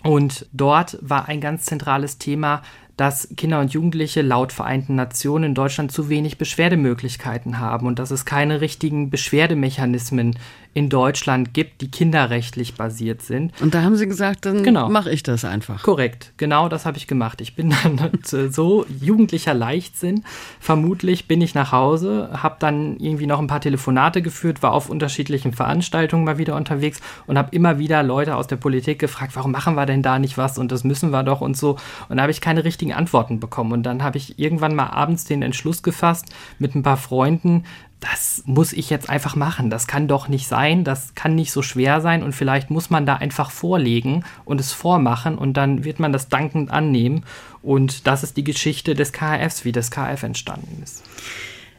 Und 0.04 0.46
dort 0.54 0.98
war 1.02 1.28
ein 1.28 1.42
ganz 1.42 1.66
zentrales 1.66 2.18
Thema 2.18 2.62
dass 2.98 3.30
Kinder 3.38 3.60
und 3.60 3.72
Jugendliche 3.72 4.24
laut 4.24 4.52
Vereinten 4.52 4.96
Nationen 4.96 5.46
in 5.46 5.56
Deutschland 5.56 5.92
zu 5.92 6.10
wenig 6.10 6.40
Beschwerdemöglichkeiten 6.40 7.60
haben 7.60 7.86
und 7.86 8.00
dass 8.00 8.10
es 8.10 8.26
keine 8.26 8.60
richtigen 8.60 9.12
Beschwerdemechanismen 9.12 10.38
in 10.78 10.90
Deutschland 10.90 11.56
gibt, 11.56 11.82
die 11.82 11.90
kinderrechtlich 11.90 12.76
basiert 12.76 13.24
sind. 13.24 13.52
Und 13.64 13.74
da 13.74 13.82
haben 13.82 13.96
Sie 13.96 14.08
gesagt, 14.08 14.46
dann 14.46 14.62
genau. 14.62 14.90
mache 14.90 15.10
ich 15.10 15.24
das 15.24 15.44
einfach. 15.44 15.82
Korrekt, 15.82 16.34
genau 16.38 16.70
das 16.70 16.86
habe 16.86 16.98
ich 16.98 17.08
gemacht. 17.08 17.42
Ich 17.42 17.56
bin 17.56 17.74
dann 17.82 18.12
so 18.52 18.86
jugendlicher 19.02 19.56
Leichtsinn. 19.56 20.24
Vermutlich 20.60 21.28
bin 21.28 21.42
ich 21.42 21.56
nach 21.56 21.72
Hause, 21.72 22.30
habe 22.32 22.58
dann 22.60 22.98
irgendwie 23.00 23.26
noch 23.26 23.40
ein 23.40 23.48
paar 23.48 23.60
Telefonate 23.60 24.22
geführt, 24.22 24.62
war 24.62 24.72
auf 24.72 24.88
unterschiedlichen 24.92 25.52
Veranstaltungen 25.52 26.24
mal 26.24 26.38
wieder 26.38 26.56
unterwegs 26.56 27.02
und 27.26 27.40
habe 27.40 27.56
immer 27.56 27.80
wieder 27.80 28.04
Leute 28.04 28.36
aus 28.36 28.46
der 28.46 28.58
Politik 28.58 29.00
gefragt, 29.00 29.36
warum 29.36 29.54
machen 29.54 29.74
wir 29.74 29.88
denn 29.88 30.04
da 30.04 30.20
nicht 30.20 30.38
was 30.38 30.60
und 30.60 30.72
das 30.72 30.84
müssen 30.84 31.10
wir 31.10 31.24
doch 31.24 31.42
und 31.42 31.58
so. 31.58 31.78
Und 32.08 32.18
da 32.18 32.22
habe 32.22 32.32
ich 32.32 32.40
keine 32.40 32.64
richtigen 32.64 32.94
Antworten 32.94 33.40
bekommen. 33.40 33.72
Und 33.72 33.82
dann 33.82 34.04
habe 34.04 34.18
ich 34.18 34.38
irgendwann 34.38 34.76
mal 34.76 34.92
abends 34.92 35.26
den 35.26 35.42
Entschluss 35.42 35.82
gefasst, 35.82 36.28
mit 36.60 36.76
ein 36.76 36.84
paar 36.84 36.98
Freunden 36.98 37.64
das 38.00 38.44
muss 38.46 38.74
ich 38.74 38.90
jetzt 38.90 39.10
einfach 39.10 39.36
machen. 39.36 39.70
Das 39.70 39.88
kann 39.88 40.08
doch 40.08 40.28
nicht 40.28 40.48
sein, 40.48 40.84
das 40.84 41.16
kann 41.16 41.36
nicht 41.36 41.52
so 41.52 41.62
schwer 41.62 42.00
sein 42.02 42.22
und 42.24 42.34
vielleicht 42.34 42.70
muss 42.70 42.90
man 42.90 43.06
da 43.06 43.16
einfach 43.16 43.50
vorlegen 43.50 44.24
und 44.46 44.60
es 44.60 44.72
vormachen 44.72 45.38
und 45.38 45.54
dann 45.54 45.84
wird 45.84 46.00
man 46.00 46.12
das 46.12 46.30
dankend 46.30 46.70
annehmen. 46.72 47.24
Und 47.64 48.06
das 48.08 48.24
ist 48.24 48.38
die 48.38 48.44
Geschichte 48.44 48.94
des 48.94 49.12
KFs, 49.12 49.66
wie 49.66 49.72
das 49.72 49.90
KF 49.90 50.22
entstanden 50.24 50.82
ist. 50.84 51.04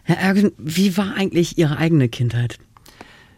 Herr 0.03 0.19
Ergen, 0.19 0.53
wie 0.59 0.97
war 0.97 1.15
eigentlich 1.17 1.59
Ihre 1.59 1.79
eigene 1.79 2.09
Kindheit? 2.09 2.59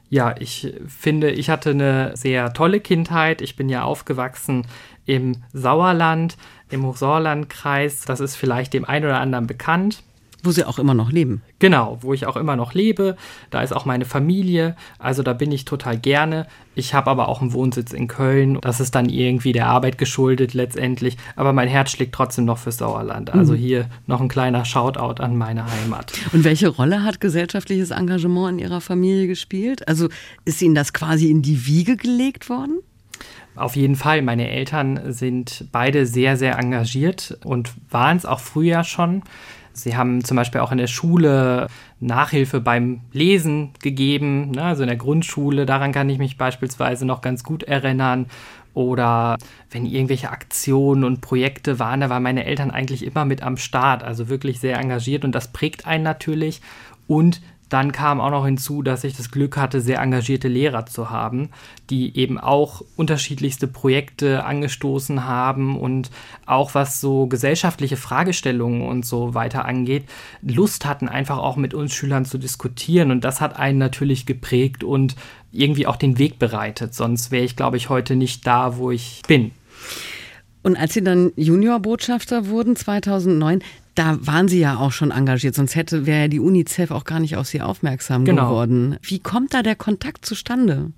Ja, 0.08 0.34
ich 0.38 0.72
finde, 0.88 1.30
ich 1.30 1.50
hatte 1.50 1.70
eine 1.70 2.16
sehr 2.16 2.52
tolle 2.52 2.80
Kindheit. 2.80 3.42
Ich 3.42 3.56
bin 3.56 3.68
ja 3.68 3.84
aufgewachsen 3.84 4.66
im 5.06 5.36
Sauerland, 5.52 6.36
im 6.68 6.84
Hochsauerlandkreis. 6.84 8.02
Das 8.06 8.20
ist 8.20 8.36
vielleicht 8.36 8.72
dem 8.72 8.84
einen 8.84 9.04
oder 9.04 9.20
anderen 9.20 9.46
bekannt. 9.46 10.02
Wo 10.42 10.50
sie 10.50 10.64
auch 10.64 10.78
immer 10.78 10.94
noch 10.94 11.12
leben. 11.12 11.42
Genau, 11.58 11.98
wo 12.00 12.14
ich 12.14 12.26
auch 12.26 12.36
immer 12.36 12.56
noch 12.56 12.74
lebe. 12.74 13.16
Da 13.50 13.62
ist 13.62 13.72
auch 13.72 13.84
meine 13.84 14.04
Familie. 14.04 14.76
Also 14.98 15.22
da 15.22 15.32
bin 15.32 15.52
ich 15.52 15.64
total 15.64 15.98
gerne. 15.98 16.46
Ich 16.74 16.94
habe 16.94 17.10
aber 17.10 17.28
auch 17.28 17.40
einen 17.40 17.52
Wohnsitz 17.52 17.92
in 17.92 18.08
Köln. 18.08 18.58
Das 18.60 18.80
ist 18.80 18.94
dann 18.94 19.08
irgendwie 19.08 19.52
der 19.52 19.66
Arbeit 19.66 19.98
geschuldet 19.98 20.54
letztendlich. 20.54 21.16
Aber 21.36 21.52
mein 21.52 21.68
Herz 21.68 21.90
schlägt 21.90 22.14
trotzdem 22.14 22.44
noch 22.44 22.58
fürs 22.58 22.78
Sauerland. 22.78 23.30
Also 23.30 23.52
mhm. 23.52 23.58
hier 23.58 23.88
noch 24.06 24.20
ein 24.20 24.28
kleiner 24.28 24.64
Shoutout 24.64 25.22
an 25.22 25.36
meine 25.36 25.64
Heimat. 25.70 26.12
Und 26.32 26.44
welche 26.44 26.68
Rolle 26.68 27.02
hat 27.02 27.20
gesellschaftliches 27.20 27.90
Engagement 27.90 28.52
in 28.52 28.58
Ihrer 28.60 28.80
Familie 28.80 29.26
gespielt? 29.26 29.86
Also 29.88 30.08
ist 30.44 30.62
Ihnen 30.62 30.74
das 30.74 30.92
quasi 30.92 31.30
in 31.30 31.42
die 31.42 31.66
Wiege 31.66 31.96
gelegt 31.96 32.48
worden? 32.48 32.80
Auf 33.56 33.76
jeden 33.76 33.96
Fall. 33.96 34.22
Meine 34.22 34.48
Eltern 34.48 35.12
sind 35.12 35.66
beide 35.72 36.06
sehr, 36.06 36.36
sehr 36.36 36.58
engagiert 36.58 37.38
und 37.44 37.72
waren 37.90 38.16
es 38.16 38.24
auch 38.24 38.40
früher 38.40 38.84
schon. 38.84 39.22
Sie 39.82 39.96
haben 39.96 40.24
zum 40.24 40.36
Beispiel 40.36 40.60
auch 40.60 40.72
in 40.72 40.78
der 40.78 40.86
Schule 40.86 41.68
Nachhilfe 42.00 42.60
beim 42.60 43.00
Lesen 43.12 43.70
gegeben, 43.82 44.52
ne? 44.52 44.62
also 44.62 44.82
in 44.82 44.88
der 44.88 44.96
Grundschule. 44.96 45.66
Daran 45.66 45.92
kann 45.92 46.08
ich 46.08 46.18
mich 46.18 46.38
beispielsweise 46.38 47.06
noch 47.06 47.20
ganz 47.20 47.44
gut 47.44 47.62
erinnern. 47.62 48.26
Oder 48.72 49.36
wenn 49.70 49.84
irgendwelche 49.84 50.30
Aktionen 50.30 51.02
und 51.02 51.20
Projekte 51.20 51.78
waren, 51.78 52.00
da 52.00 52.08
waren 52.08 52.22
meine 52.22 52.44
Eltern 52.44 52.70
eigentlich 52.70 53.04
immer 53.04 53.24
mit 53.24 53.42
am 53.42 53.56
Start, 53.56 54.04
also 54.04 54.28
wirklich 54.28 54.60
sehr 54.60 54.78
engagiert 54.78 55.24
und 55.24 55.34
das 55.34 55.48
prägt 55.48 55.86
einen 55.86 56.04
natürlich. 56.04 56.60
Und 57.08 57.40
dann 57.70 57.92
kam 57.92 58.20
auch 58.20 58.30
noch 58.30 58.44
hinzu, 58.44 58.82
dass 58.82 59.04
ich 59.04 59.16
das 59.16 59.30
Glück 59.30 59.56
hatte, 59.56 59.80
sehr 59.80 60.00
engagierte 60.00 60.48
Lehrer 60.48 60.86
zu 60.86 61.08
haben, 61.08 61.50
die 61.88 62.16
eben 62.16 62.38
auch 62.38 62.82
unterschiedlichste 62.96 63.68
Projekte 63.68 64.44
angestoßen 64.44 65.24
haben 65.24 65.78
und 65.78 66.10
auch 66.46 66.74
was 66.74 67.00
so 67.00 67.28
gesellschaftliche 67.28 67.96
Fragestellungen 67.96 68.82
und 68.82 69.06
so 69.06 69.34
weiter 69.34 69.64
angeht, 69.64 70.04
Lust 70.42 70.84
hatten, 70.84 71.08
einfach 71.08 71.38
auch 71.38 71.56
mit 71.56 71.72
uns 71.72 71.94
Schülern 71.94 72.24
zu 72.24 72.38
diskutieren. 72.38 73.12
Und 73.12 73.24
das 73.24 73.40
hat 73.40 73.56
einen 73.56 73.78
natürlich 73.78 74.26
geprägt 74.26 74.82
und 74.82 75.14
irgendwie 75.52 75.86
auch 75.86 75.96
den 75.96 76.18
Weg 76.18 76.40
bereitet. 76.40 76.94
Sonst 76.94 77.30
wäre 77.30 77.44
ich, 77.44 77.54
glaube 77.54 77.76
ich, 77.76 77.88
heute 77.88 78.16
nicht 78.16 78.46
da, 78.46 78.76
wo 78.76 78.90
ich 78.90 79.22
bin. 79.28 79.52
Und 80.62 80.76
als 80.76 80.92
Sie 80.92 81.02
dann 81.02 81.32
Juniorbotschafter 81.36 82.48
wurden 82.48 82.76
2009, 82.76 83.62
da 83.94 84.18
waren 84.20 84.48
Sie 84.48 84.60
ja 84.60 84.76
auch 84.76 84.92
schon 84.92 85.10
engagiert, 85.10 85.54
sonst 85.54 85.74
hätte 85.74 86.06
wäre 86.06 86.22
ja 86.22 86.28
die 86.28 86.40
UNICEF 86.40 86.90
auch 86.90 87.04
gar 87.04 87.20
nicht 87.20 87.36
auf 87.36 87.46
Sie 87.46 87.60
aufmerksam 87.60 88.24
genau. 88.24 88.48
geworden. 88.48 88.96
Wie 89.02 89.18
kommt 89.18 89.54
da 89.54 89.62
der 89.62 89.76
Kontakt 89.76 90.24
zustande? 90.24 90.92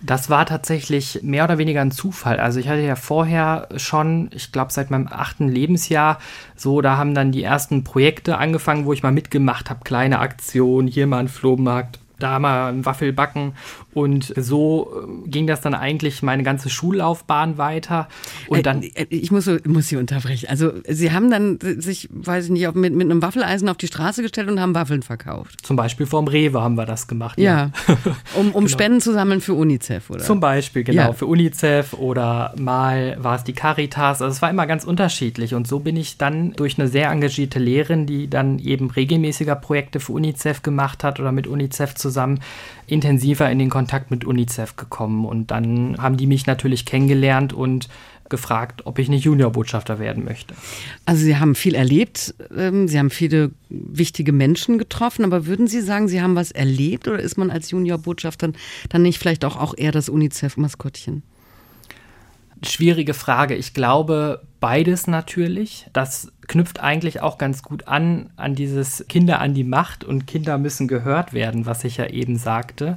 Das 0.00 0.30
war 0.30 0.46
tatsächlich 0.46 1.20
mehr 1.22 1.42
oder 1.42 1.58
weniger 1.58 1.80
ein 1.80 1.90
Zufall. 1.90 2.38
Also 2.38 2.60
ich 2.60 2.68
hatte 2.68 2.82
ja 2.82 2.94
vorher 2.94 3.68
schon, 3.76 4.30
ich 4.32 4.52
glaube 4.52 4.72
seit 4.72 4.90
meinem 4.90 5.08
achten 5.10 5.48
Lebensjahr, 5.48 6.18
so, 6.54 6.80
da 6.80 6.96
haben 6.96 7.14
dann 7.14 7.32
die 7.32 7.42
ersten 7.42 7.82
Projekte 7.82 8.38
angefangen, 8.38 8.84
wo 8.84 8.92
ich 8.92 9.02
mal 9.02 9.10
mitgemacht 9.10 9.70
habe, 9.70 9.80
kleine 9.82 10.20
Aktionen, 10.20 10.86
hier 10.86 11.08
mal 11.08 11.18
ein 11.18 11.28
Flohmarkt, 11.28 11.98
da 12.18 12.38
mal 12.38 12.68
einen 12.68 12.84
Waffel 12.84 13.12
backen. 13.12 13.54
Und 13.94 14.32
so 14.36 14.92
äh, 15.24 15.28
ging 15.28 15.46
das 15.46 15.60
dann 15.60 15.74
eigentlich 15.74 16.22
meine 16.22 16.42
ganze 16.42 16.70
Schullaufbahn 16.70 17.58
weiter. 17.58 18.08
Und 18.48 18.66
dann 18.66 18.82
äh, 18.82 19.06
ich 19.10 19.30
muss, 19.30 19.50
muss 19.64 19.88
Sie 19.88 19.96
unterbrechen. 19.96 20.48
Also 20.48 20.72
Sie 20.88 21.12
haben 21.12 21.30
dann 21.30 21.58
sich, 21.60 22.08
weiß 22.12 22.46
ich 22.46 22.50
nicht, 22.50 22.74
mit, 22.74 22.94
mit 22.94 23.10
einem 23.10 23.22
Waffeleisen 23.22 23.68
auf 23.68 23.76
die 23.76 23.86
Straße 23.86 24.22
gestellt 24.22 24.48
und 24.48 24.60
haben 24.60 24.74
Waffeln 24.74 25.02
verkauft. 25.02 25.66
Zum 25.66 25.76
Beispiel 25.76 26.06
vorm 26.06 26.28
Rewe 26.28 26.60
haben 26.60 26.76
wir 26.76 26.86
das 26.86 27.06
gemacht. 27.06 27.38
Ja, 27.38 27.70
ja. 27.88 27.96
um, 28.34 28.48
um 28.48 28.64
genau. 28.64 28.68
Spenden 28.68 29.00
zu 29.00 29.12
sammeln 29.12 29.40
für 29.40 29.54
UNICEF, 29.54 30.10
oder? 30.10 30.24
Zum 30.24 30.40
Beispiel, 30.40 30.84
genau, 30.84 31.02
ja. 31.02 31.12
für 31.12 31.26
UNICEF 31.26 31.94
oder 31.94 32.54
mal 32.58 33.16
war 33.18 33.36
es 33.36 33.44
die 33.44 33.52
Caritas. 33.52 34.22
Also 34.22 34.32
es 34.32 34.42
war 34.42 34.50
immer 34.50 34.66
ganz 34.66 34.84
unterschiedlich. 34.84 35.54
Und 35.54 35.66
so 35.66 35.80
bin 35.80 35.96
ich 35.96 36.18
dann 36.18 36.52
durch 36.52 36.78
eine 36.78 36.88
sehr 36.88 37.10
engagierte 37.10 37.58
Lehrerin, 37.58 38.06
die 38.06 38.28
dann 38.28 38.58
eben 38.58 38.90
regelmäßiger 38.90 39.56
Projekte 39.56 40.00
für 40.00 40.12
UNICEF 40.12 40.62
gemacht 40.62 41.04
hat 41.04 41.20
oder 41.20 41.32
mit 41.32 41.46
UNICEF 41.46 41.94
zusammen, 41.94 42.07
intensiver 42.86 43.50
in 43.50 43.58
den 43.58 43.70
Kontakt 43.70 44.10
mit 44.10 44.24
UNICEF 44.24 44.76
gekommen. 44.76 45.24
Und 45.24 45.50
dann 45.50 45.96
haben 45.98 46.16
die 46.16 46.26
mich 46.26 46.46
natürlich 46.46 46.84
kennengelernt 46.84 47.52
und 47.52 47.88
gefragt, 48.28 48.82
ob 48.84 48.98
ich 48.98 49.08
nicht 49.08 49.24
Juniorbotschafter 49.24 49.98
werden 49.98 50.24
möchte. 50.24 50.54
Also 51.06 51.24
Sie 51.24 51.36
haben 51.36 51.54
viel 51.54 51.74
erlebt, 51.74 52.34
ähm, 52.54 52.88
Sie 52.88 52.98
haben 52.98 53.10
viele 53.10 53.52
wichtige 53.68 54.32
Menschen 54.32 54.78
getroffen, 54.78 55.24
aber 55.24 55.46
würden 55.46 55.66
Sie 55.66 55.80
sagen, 55.80 56.08
Sie 56.08 56.20
haben 56.20 56.36
was 56.36 56.50
erlebt 56.50 57.08
oder 57.08 57.20
ist 57.20 57.38
man 57.38 57.50
als 57.50 57.70
Juniorbotschafter 57.70 58.52
dann 58.88 59.02
nicht 59.02 59.18
vielleicht 59.18 59.44
auch, 59.44 59.56
auch 59.56 59.74
eher 59.76 59.92
das 59.92 60.08
UNICEF-Maskottchen? 60.08 61.22
Schwierige 62.64 63.14
Frage. 63.14 63.54
Ich 63.54 63.72
glaube, 63.72 64.42
beides 64.60 65.06
natürlich. 65.06 65.86
Das 65.92 66.32
knüpft 66.48 66.80
eigentlich 66.80 67.22
auch 67.22 67.38
ganz 67.38 67.62
gut 67.62 67.86
an 67.86 68.30
an 68.36 68.54
dieses 68.54 69.04
Kinder 69.08 69.40
an 69.40 69.54
die 69.54 69.64
Macht 69.64 70.02
und 70.02 70.26
Kinder 70.26 70.58
müssen 70.58 70.88
gehört 70.88 71.32
werden, 71.32 71.66
was 71.66 71.84
ich 71.84 71.98
ja 71.98 72.06
eben 72.06 72.36
sagte. 72.36 72.96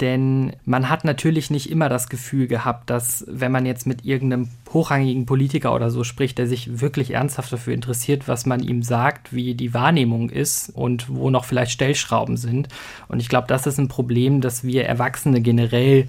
Denn 0.00 0.52
man 0.64 0.88
hat 0.88 1.04
natürlich 1.04 1.50
nicht 1.50 1.70
immer 1.70 1.90
das 1.90 2.08
Gefühl 2.08 2.46
gehabt, 2.46 2.88
dass 2.88 3.24
wenn 3.28 3.52
man 3.52 3.66
jetzt 3.66 3.86
mit 3.86 4.04
irgendeinem 4.04 4.48
hochrangigen 4.72 5.26
Politiker 5.26 5.74
oder 5.74 5.90
so 5.90 6.04
spricht, 6.04 6.38
der 6.38 6.46
sich 6.46 6.80
wirklich 6.80 7.10
ernsthaft 7.12 7.52
dafür 7.52 7.74
interessiert, 7.74 8.26
was 8.26 8.46
man 8.46 8.62
ihm 8.62 8.82
sagt, 8.82 9.34
wie 9.34 9.54
die 9.54 9.74
Wahrnehmung 9.74 10.30
ist 10.30 10.70
und 10.70 11.10
wo 11.10 11.28
noch 11.28 11.44
vielleicht 11.44 11.72
Stellschrauben 11.72 12.38
sind. 12.38 12.68
Und 13.08 13.20
ich 13.20 13.28
glaube, 13.28 13.46
das 13.46 13.66
ist 13.66 13.78
ein 13.78 13.88
Problem, 13.88 14.40
dass 14.40 14.64
wir 14.64 14.86
Erwachsene 14.86 15.42
generell 15.42 16.08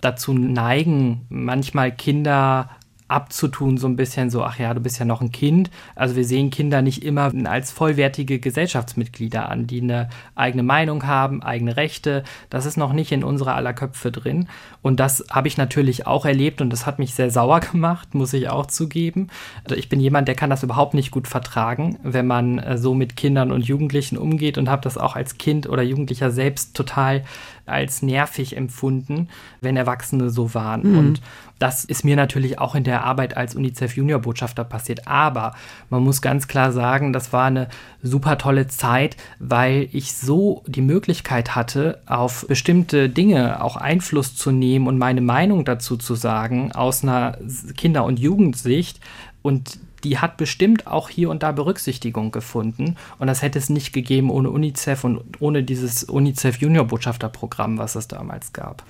dazu 0.00 0.32
neigen, 0.34 1.22
manchmal 1.28 1.90
Kinder 1.90 2.70
abzutun, 3.12 3.76
so 3.76 3.86
ein 3.86 3.96
bisschen 3.96 4.30
so, 4.30 4.42
ach 4.42 4.58
ja, 4.58 4.72
du 4.74 4.80
bist 4.80 4.98
ja 4.98 5.04
noch 5.04 5.20
ein 5.20 5.30
Kind. 5.30 5.70
Also 5.94 6.16
wir 6.16 6.24
sehen 6.24 6.50
Kinder 6.50 6.82
nicht 6.82 7.04
immer 7.04 7.32
als 7.44 7.70
vollwertige 7.70 8.40
Gesellschaftsmitglieder 8.40 9.48
an, 9.48 9.66
die 9.66 9.82
eine 9.82 10.08
eigene 10.34 10.62
Meinung 10.62 11.06
haben, 11.06 11.42
eigene 11.42 11.76
Rechte. 11.76 12.24
Das 12.50 12.66
ist 12.66 12.76
noch 12.76 12.92
nicht 12.92 13.12
in 13.12 13.22
unserer 13.22 13.54
aller 13.54 13.74
Köpfe 13.74 14.10
drin. 14.10 14.48
Und 14.80 14.98
das 14.98 15.24
habe 15.30 15.48
ich 15.48 15.56
natürlich 15.56 16.06
auch 16.06 16.24
erlebt 16.24 16.60
und 16.60 16.70
das 16.70 16.86
hat 16.86 16.98
mich 16.98 17.14
sehr 17.14 17.30
sauer 17.30 17.60
gemacht, 17.60 18.14
muss 18.14 18.32
ich 18.32 18.48
auch 18.48 18.66
zugeben. 18.66 19.28
Also 19.64 19.76
ich 19.76 19.88
bin 19.88 20.00
jemand, 20.00 20.26
der 20.28 20.34
kann 20.34 20.50
das 20.50 20.62
überhaupt 20.62 20.94
nicht 20.94 21.10
gut 21.10 21.28
vertragen, 21.28 21.98
wenn 22.02 22.26
man 22.26 22.58
äh, 22.58 22.78
so 22.78 22.94
mit 22.94 23.16
Kindern 23.16 23.52
und 23.52 23.64
Jugendlichen 23.64 24.16
umgeht 24.16 24.58
und 24.58 24.68
habe 24.68 24.82
das 24.82 24.98
auch 24.98 25.16
als 25.16 25.38
Kind 25.38 25.68
oder 25.68 25.82
Jugendlicher 25.82 26.30
selbst 26.30 26.74
total 26.74 27.22
als 27.66 28.02
nervig 28.02 28.56
empfunden, 28.56 29.28
wenn 29.60 29.76
Erwachsene 29.76 30.30
so 30.30 30.54
waren. 30.54 30.92
Mhm. 30.92 30.98
Und 30.98 31.22
das 31.58 31.84
ist 31.84 32.04
mir 32.04 32.16
natürlich 32.16 32.58
auch 32.58 32.74
in 32.74 32.82
der 32.82 33.01
Arbeit 33.02 33.36
als 33.36 33.54
UNICEF 33.54 33.96
Junior 33.96 34.20
Botschafter 34.20 34.64
passiert. 34.64 35.06
Aber 35.06 35.54
man 35.90 36.02
muss 36.02 36.22
ganz 36.22 36.48
klar 36.48 36.72
sagen, 36.72 37.12
das 37.12 37.32
war 37.32 37.46
eine 37.46 37.68
super 38.02 38.38
tolle 38.38 38.68
Zeit, 38.68 39.16
weil 39.38 39.88
ich 39.92 40.14
so 40.14 40.62
die 40.66 40.80
Möglichkeit 40.82 41.54
hatte, 41.54 42.00
auf 42.06 42.46
bestimmte 42.48 43.08
Dinge 43.08 43.62
auch 43.62 43.76
Einfluss 43.76 44.34
zu 44.36 44.50
nehmen 44.50 44.86
und 44.86 44.98
meine 44.98 45.20
Meinung 45.20 45.64
dazu 45.64 45.96
zu 45.96 46.14
sagen 46.14 46.72
aus 46.72 47.02
einer 47.02 47.38
Kinder- 47.76 48.04
und 48.04 48.18
Jugendsicht. 48.18 49.00
Und 49.42 49.78
die 50.04 50.18
hat 50.18 50.36
bestimmt 50.36 50.86
auch 50.86 51.08
hier 51.08 51.30
und 51.30 51.42
da 51.42 51.52
Berücksichtigung 51.52 52.30
gefunden. 52.30 52.96
Und 53.18 53.26
das 53.26 53.42
hätte 53.42 53.58
es 53.58 53.68
nicht 53.70 53.92
gegeben 53.92 54.30
ohne 54.30 54.50
UNICEF 54.50 55.04
und 55.04 55.20
ohne 55.40 55.62
dieses 55.62 56.04
UNICEF 56.04 56.58
Junior 56.58 56.86
Botschafterprogramm, 56.86 57.78
was 57.78 57.94
es 57.94 58.08
damals 58.08 58.52
gab. 58.52 58.84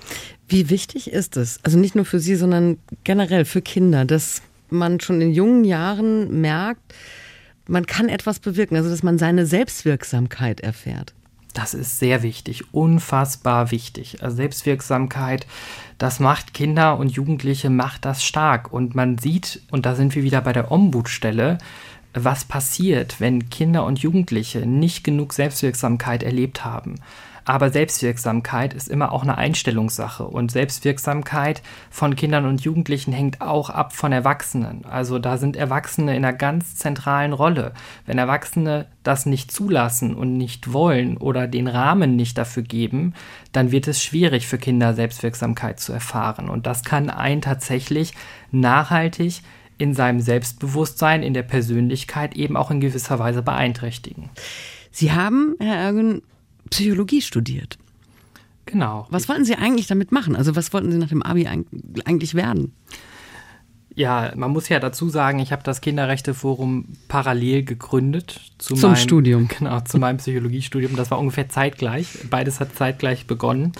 Wie 0.47 0.69
wichtig 0.69 1.11
ist 1.11 1.37
es, 1.37 1.59
also 1.63 1.77
nicht 1.77 1.95
nur 1.95 2.05
für 2.05 2.19
Sie, 2.19 2.35
sondern 2.35 2.77
generell 3.03 3.45
für 3.45 3.61
Kinder, 3.61 4.05
dass 4.05 4.41
man 4.69 4.99
schon 4.99 5.21
in 5.21 5.31
jungen 5.31 5.63
Jahren 5.63 6.41
merkt, 6.41 6.93
man 7.67 7.85
kann 7.85 8.09
etwas 8.09 8.39
bewirken, 8.39 8.75
also 8.75 8.89
dass 8.89 9.03
man 9.03 9.17
seine 9.17 9.45
Selbstwirksamkeit 9.45 10.59
erfährt? 10.59 11.13
Das 11.53 11.75
ist 11.75 11.99
sehr 11.99 12.23
wichtig, 12.23 12.73
unfassbar 12.73 13.69
wichtig. 13.69 14.23
Also 14.23 14.37
Selbstwirksamkeit, 14.37 15.45
das 15.99 16.19
macht 16.19 16.53
Kinder 16.55 16.97
und 16.97 17.09
Jugendliche, 17.09 17.69
macht 17.69 18.05
das 18.05 18.23
stark. 18.23 18.73
Und 18.73 18.95
man 18.95 19.19
sieht, 19.19 19.61
und 19.69 19.85
da 19.85 19.93
sind 19.95 20.15
wir 20.15 20.23
wieder 20.23 20.41
bei 20.41 20.51
der 20.51 20.71
Ombudsstelle, 20.71 21.59
was 22.13 22.45
passiert, 22.45 23.19
wenn 23.19 23.49
Kinder 23.49 23.85
und 23.85 23.99
Jugendliche 23.99 24.65
nicht 24.65 25.03
genug 25.03 25.33
Selbstwirksamkeit 25.33 26.23
erlebt 26.23 26.65
haben. 26.65 26.95
Aber 27.45 27.69
Selbstwirksamkeit 27.69 28.73
ist 28.73 28.87
immer 28.87 29.11
auch 29.11 29.23
eine 29.23 29.37
Einstellungssache 29.37 30.23
und 30.25 30.51
Selbstwirksamkeit 30.51 31.61
von 31.89 32.15
Kindern 32.15 32.45
und 32.45 32.61
Jugendlichen 32.61 33.11
hängt 33.11 33.41
auch 33.41 33.69
ab 33.69 33.93
von 33.93 34.11
Erwachsenen. 34.11 34.85
Also 34.85 35.19
da 35.19 35.37
sind 35.37 35.55
Erwachsene 35.55 36.15
in 36.15 36.23
einer 36.23 36.35
ganz 36.35 36.75
zentralen 36.75 37.33
Rolle. 37.33 37.73
Wenn 38.05 38.17
Erwachsene 38.17 38.87
das 39.03 39.25
nicht 39.25 39.51
zulassen 39.51 40.15
und 40.15 40.37
nicht 40.37 40.71
wollen 40.71 41.17
oder 41.17 41.47
den 41.47 41.67
Rahmen 41.67 42.15
nicht 42.15 42.37
dafür 42.37 42.63
geben, 42.63 43.13
dann 43.51 43.71
wird 43.71 43.87
es 43.87 44.01
schwierig 44.01 44.47
für 44.47 44.57
Kinder 44.57 44.93
Selbstwirksamkeit 44.93 45.79
zu 45.79 45.91
erfahren. 45.91 46.49
Und 46.49 46.65
das 46.65 46.83
kann 46.83 47.09
einen 47.09 47.41
tatsächlich 47.41 48.13
nachhaltig 48.51 49.41
in 49.77 49.93
seinem 49.93 50.21
Selbstbewusstsein, 50.21 51.23
in 51.23 51.33
der 51.33 51.43
Persönlichkeit 51.43 52.35
eben 52.35 52.55
auch 52.55 52.71
in 52.71 52.79
gewisser 52.79 53.19
Weise 53.19 53.41
beeinträchtigen. 53.41 54.29
Sie 54.91 55.11
haben, 55.11 55.55
Herr 55.59 55.75
Ergen, 55.75 56.21
Psychologie 56.73 57.21
studiert. 57.21 57.77
Genau. 58.65 59.07
Was 59.09 59.27
wollten 59.29 59.45
Sie 59.45 59.55
eigentlich 59.55 59.87
damit 59.87 60.11
machen? 60.11 60.35
Also 60.35 60.55
was 60.55 60.73
wollten 60.73 60.91
Sie 60.91 60.97
nach 60.97 61.09
dem 61.09 61.21
Abi 61.21 61.47
eigentlich 61.47 62.33
werden? 62.35 62.73
Ja, 63.95 64.31
man 64.35 64.51
muss 64.51 64.69
ja 64.69 64.79
dazu 64.79 65.09
sagen, 65.09 65.39
ich 65.39 65.51
habe 65.51 65.61
das 65.63 65.81
Kinderrechteforum 65.81 66.85
parallel 67.07 67.63
gegründet 67.63 68.41
zu 68.57 68.73
zum 68.73 68.91
meinem, 68.91 68.99
Studium. 68.99 69.47
Genau, 69.47 69.79
zu 69.81 69.99
meinem 69.99 70.17
Psychologiestudium. 70.17 70.95
Das 70.95 71.11
war 71.11 71.19
ungefähr 71.19 71.47
zeitgleich. 71.49 72.07
Beides 72.29 72.59
hat 72.59 72.75
zeitgleich 72.75 73.27
begonnen. 73.27 73.73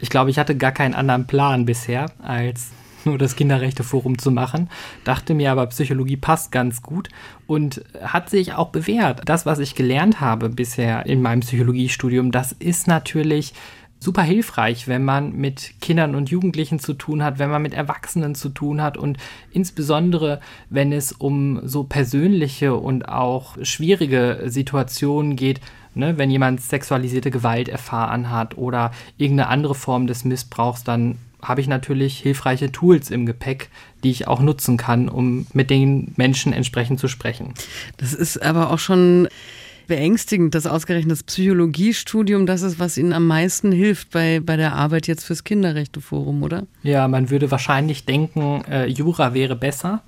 Ich 0.00 0.10
glaube, 0.10 0.30
ich 0.30 0.38
hatte 0.38 0.56
gar 0.56 0.72
keinen 0.72 0.94
anderen 0.94 1.26
Plan 1.26 1.64
bisher, 1.64 2.12
als 2.22 2.70
nur 3.10 3.18
das 3.18 3.36
Kinderrechteforum 3.36 4.18
zu 4.18 4.30
machen. 4.30 4.68
Dachte 5.04 5.34
mir 5.34 5.52
aber, 5.52 5.66
Psychologie 5.66 6.16
passt 6.16 6.52
ganz 6.52 6.82
gut 6.82 7.08
und 7.46 7.82
hat 8.02 8.28
sich 8.28 8.54
auch 8.54 8.68
bewährt. 8.68 9.22
Das, 9.24 9.46
was 9.46 9.58
ich 9.58 9.74
gelernt 9.74 10.20
habe 10.20 10.48
bisher 10.48 11.06
in 11.06 11.22
meinem 11.22 11.40
Psychologiestudium, 11.40 12.32
das 12.32 12.52
ist 12.52 12.86
natürlich 12.86 13.54
super 13.98 14.22
hilfreich, 14.22 14.88
wenn 14.88 15.04
man 15.04 15.32
mit 15.32 15.80
Kindern 15.80 16.14
und 16.14 16.28
Jugendlichen 16.28 16.78
zu 16.78 16.92
tun 16.92 17.22
hat, 17.22 17.38
wenn 17.38 17.50
man 17.50 17.62
mit 17.62 17.74
Erwachsenen 17.74 18.34
zu 18.34 18.50
tun 18.50 18.82
hat 18.82 18.96
und 18.96 19.16
insbesondere, 19.50 20.40
wenn 20.68 20.92
es 20.92 21.12
um 21.12 21.66
so 21.66 21.84
persönliche 21.84 22.74
und 22.74 23.08
auch 23.08 23.56
schwierige 23.62 24.42
Situationen 24.46 25.34
geht, 25.34 25.60
ne, 25.94 26.18
wenn 26.18 26.30
jemand 26.30 26.60
sexualisierte 26.60 27.30
Gewalt 27.30 27.68
erfahren 27.68 28.30
hat 28.30 28.58
oder 28.58 28.90
irgendeine 29.16 29.48
andere 29.48 29.74
Form 29.74 30.06
des 30.06 30.24
Missbrauchs, 30.24 30.84
dann 30.84 31.16
habe 31.42 31.60
ich 31.60 31.68
natürlich 31.68 32.18
hilfreiche 32.18 32.72
Tools 32.72 33.10
im 33.10 33.26
Gepäck, 33.26 33.70
die 34.02 34.10
ich 34.10 34.28
auch 34.28 34.40
nutzen 34.40 34.76
kann, 34.76 35.08
um 35.08 35.46
mit 35.52 35.70
den 35.70 36.12
Menschen 36.16 36.52
entsprechend 36.52 37.00
zu 37.00 37.08
sprechen. 37.08 37.54
Das 37.98 38.14
ist 38.14 38.42
aber 38.42 38.70
auch 38.70 38.78
schon 38.78 39.28
beängstigend, 39.86 40.54
dass 40.54 40.66
ausgerechnet 40.66 41.12
das 41.12 41.22
Psychologiestudium 41.22 42.46
das 42.46 42.62
ist, 42.62 42.78
was 42.80 42.98
Ihnen 42.98 43.12
am 43.12 43.26
meisten 43.26 43.70
hilft 43.70 44.10
bei, 44.10 44.40
bei 44.40 44.56
der 44.56 44.74
Arbeit 44.74 45.06
jetzt 45.06 45.24
fürs 45.24 45.44
Kinderrechteforum, 45.44 46.42
oder? 46.42 46.66
Ja, 46.82 47.06
man 47.06 47.30
würde 47.30 47.50
wahrscheinlich 47.50 48.04
denken, 48.04 48.64
äh, 48.68 48.86
Jura 48.86 49.32
wäre 49.32 49.54
besser 49.54 50.02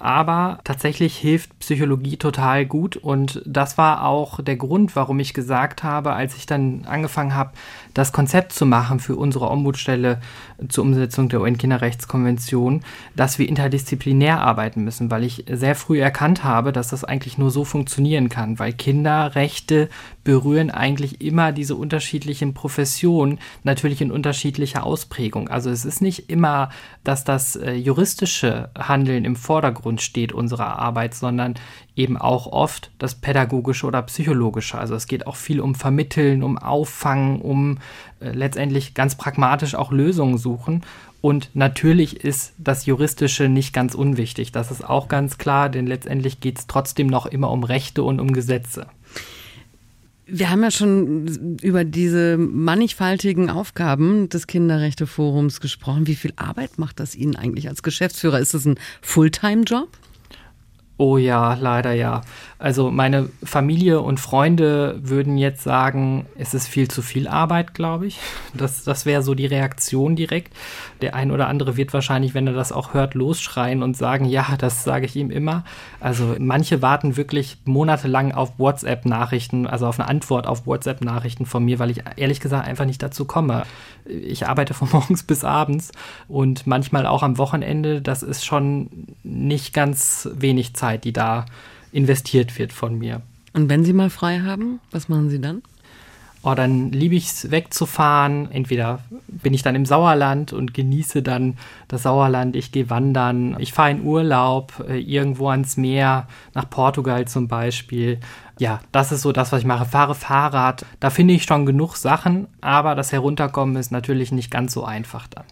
aber 0.00 0.60
tatsächlich 0.64 1.16
hilft 1.18 1.58
Psychologie 1.58 2.16
total 2.16 2.64
gut 2.64 2.96
und 2.96 3.42
das 3.44 3.76
war 3.76 4.06
auch 4.06 4.42
der 4.42 4.56
Grund, 4.56 4.96
warum 4.96 5.20
ich 5.20 5.34
gesagt 5.34 5.82
habe, 5.82 6.14
als 6.14 6.36
ich 6.36 6.46
dann 6.46 6.86
angefangen 6.86 7.34
habe, 7.34 7.52
das 7.94 8.12
Konzept 8.12 8.52
zu 8.52 8.66
machen 8.66 9.00
für 9.00 9.16
unsere 9.16 9.50
Ombudsstelle 9.50 10.20
zur 10.68 10.84
Umsetzung 10.84 11.28
der 11.28 11.40
UN-Kinderrechtskonvention, 11.40 12.82
dass 13.16 13.38
wir 13.38 13.48
interdisziplinär 13.48 14.40
arbeiten 14.40 14.84
müssen, 14.84 15.10
weil 15.10 15.24
ich 15.24 15.44
sehr 15.50 15.74
früh 15.74 16.00
erkannt 16.00 16.44
habe, 16.44 16.72
dass 16.72 16.88
das 16.88 17.04
eigentlich 17.04 17.38
nur 17.38 17.50
so 17.50 17.64
funktionieren 17.64 18.28
kann, 18.28 18.58
weil 18.58 18.72
Kinderrechte 18.72 19.88
berühren 20.24 20.70
eigentlich 20.70 21.20
immer 21.20 21.52
diese 21.52 21.74
unterschiedlichen 21.74 22.54
Professionen, 22.54 23.38
natürlich 23.64 24.00
in 24.00 24.12
unterschiedlicher 24.12 24.84
Ausprägung. 24.84 25.48
Also 25.48 25.70
es 25.70 25.84
ist 25.84 26.02
nicht 26.02 26.30
immer, 26.30 26.70
dass 27.04 27.24
das 27.24 27.56
äh, 27.56 27.72
juristische 27.72 28.70
Handeln 28.78 29.24
im 29.24 29.36
Vordergrund 29.36 30.02
steht 30.02 30.32
unserer 30.32 30.78
Arbeit, 30.78 31.14
sondern 31.14 31.54
eben 31.96 32.16
auch 32.16 32.46
oft 32.46 32.90
das 32.98 33.14
pädagogische 33.14 33.86
oder 33.86 34.02
psychologische. 34.02 34.78
Also 34.78 34.94
es 34.94 35.06
geht 35.06 35.26
auch 35.26 35.36
viel 35.36 35.60
um 35.60 35.74
Vermitteln, 35.74 36.42
um 36.42 36.58
Auffangen, 36.58 37.40
um 37.40 37.78
äh, 38.20 38.30
letztendlich 38.30 38.94
ganz 38.94 39.14
pragmatisch 39.14 39.74
auch 39.74 39.92
Lösungen 39.92 40.38
suchen. 40.38 40.82
Und 41.20 41.50
natürlich 41.54 42.24
ist 42.24 42.54
das 42.56 42.86
Juristische 42.86 43.48
nicht 43.48 43.74
ganz 43.74 43.94
unwichtig. 43.94 44.52
Das 44.52 44.70
ist 44.70 44.88
auch 44.88 45.08
ganz 45.08 45.36
klar, 45.36 45.68
denn 45.68 45.86
letztendlich 45.86 46.40
geht 46.40 46.58
es 46.58 46.66
trotzdem 46.66 47.08
noch 47.08 47.26
immer 47.26 47.50
um 47.50 47.62
Rechte 47.62 48.02
und 48.02 48.20
um 48.20 48.32
Gesetze. 48.32 48.86
Wir 50.32 50.48
haben 50.48 50.62
ja 50.62 50.70
schon 50.70 51.58
über 51.60 51.84
diese 51.84 52.38
mannigfaltigen 52.38 53.50
Aufgaben 53.50 54.28
des 54.28 54.46
Kinderrechteforums 54.46 55.60
gesprochen. 55.60 56.06
Wie 56.06 56.14
viel 56.14 56.32
Arbeit 56.36 56.78
macht 56.78 57.00
das 57.00 57.16
Ihnen 57.16 57.34
eigentlich 57.34 57.68
als 57.68 57.82
Geschäftsführer? 57.82 58.38
Ist 58.38 58.54
das 58.54 58.64
ein 58.64 58.78
Fulltime-Job? 59.02 59.88
Oh 61.00 61.16
ja, 61.16 61.54
leider 61.54 61.94
ja. 61.94 62.20
Also 62.60 62.90
meine 62.90 63.30
Familie 63.42 64.02
und 64.02 64.20
Freunde 64.20 64.98
würden 65.02 65.38
jetzt 65.38 65.62
sagen, 65.62 66.26
es 66.36 66.52
ist 66.52 66.68
viel 66.68 66.88
zu 66.88 67.00
viel 67.00 67.26
Arbeit, 67.26 67.72
glaube 67.72 68.06
ich. 68.06 68.18
Das, 68.52 68.84
das 68.84 69.06
wäre 69.06 69.22
so 69.22 69.34
die 69.34 69.46
Reaktion 69.46 70.14
direkt. 70.14 70.52
Der 71.00 71.14
ein 71.14 71.30
oder 71.30 71.48
andere 71.48 71.78
wird 71.78 71.94
wahrscheinlich, 71.94 72.34
wenn 72.34 72.46
er 72.46 72.52
das 72.52 72.70
auch 72.70 72.92
hört, 72.92 73.14
losschreien 73.14 73.82
und 73.82 73.96
sagen, 73.96 74.26
ja, 74.26 74.56
das 74.58 74.84
sage 74.84 75.06
ich 75.06 75.16
ihm 75.16 75.30
immer. 75.30 75.64
Also 76.00 76.36
manche 76.38 76.82
warten 76.82 77.16
wirklich 77.16 77.56
monatelang 77.64 78.32
auf 78.32 78.58
WhatsApp-Nachrichten, 78.58 79.66
also 79.66 79.86
auf 79.86 79.98
eine 79.98 80.10
Antwort 80.10 80.46
auf 80.46 80.66
WhatsApp-Nachrichten 80.66 81.46
von 81.46 81.64
mir, 81.64 81.78
weil 81.78 81.90
ich 81.90 82.02
ehrlich 82.16 82.40
gesagt 82.40 82.68
einfach 82.68 82.84
nicht 82.84 83.02
dazu 83.02 83.24
komme. 83.24 83.62
Ich 84.04 84.46
arbeite 84.46 84.74
von 84.74 84.88
morgens 84.92 85.22
bis 85.22 85.44
abends 85.44 85.92
und 86.28 86.66
manchmal 86.66 87.06
auch 87.06 87.22
am 87.22 87.38
Wochenende. 87.38 88.02
Das 88.02 88.22
ist 88.22 88.44
schon 88.44 89.06
nicht 89.22 89.72
ganz 89.72 90.28
wenig 90.34 90.74
Zeit, 90.74 91.04
die 91.04 91.14
da 91.14 91.46
investiert 91.92 92.58
wird 92.58 92.72
von 92.72 92.98
mir. 92.98 93.22
Und 93.52 93.68
wenn 93.68 93.84
Sie 93.84 93.92
mal 93.92 94.10
frei 94.10 94.40
haben, 94.40 94.80
was 94.90 95.08
machen 95.08 95.30
Sie 95.30 95.40
dann? 95.40 95.62
Oh, 96.42 96.54
dann 96.54 96.90
liebe 96.90 97.16
ich 97.16 97.26
es 97.26 97.50
wegzufahren. 97.50 98.50
Entweder 98.50 99.00
bin 99.28 99.52
ich 99.52 99.62
dann 99.62 99.74
im 99.74 99.84
Sauerland 99.84 100.54
und 100.54 100.72
genieße 100.72 101.22
dann 101.22 101.58
das 101.86 102.04
Sauerland, 102.04 102.56
ich 102.56 102.72
gehe 102.72 102.88
wandern, 102.88 103.56
ich 103.58 103.74
fahre 103.74 103.90
in 103.90 104.04
Urlaub, 104.04 104.82
äh, 104.88 104.98
irgendwo 104.98 105.50
ans 105.50 105.76
Meer, 105.76 106.28
nach 106.54 106.70
Portugal 106.70 107.28
zum 107.28 107.46
Beispiel. 107.46 108.20
Ja, 108.58 108.80
das 108.90 109.12
ist 109.12 109.20
so 109.20 109.32
das, 109.32 109.52
was 109.52 109.60
ich 109.60 109.66
mache. 109.66 109.84
Fahre 109.84 110.14
Fahrrad. 110.14 110.86
Da 110.98 111.10
finde 111.10 111.34
ich 111.34 111.42
schon 111.42 111.66
genug 111.66 111.96
Sachen, 111.96 112.46
aber 112.62 112.94
das 112.94 113.12
Herunterkommen 113.12 113.76
ist 113.76 113.92
natürlich 113.92 114.32
nicht 114.32 114.50
ganz 114.50 114.72
so 114.72 114.84
einfach 114.84 115.26
dann. 115.28 115.44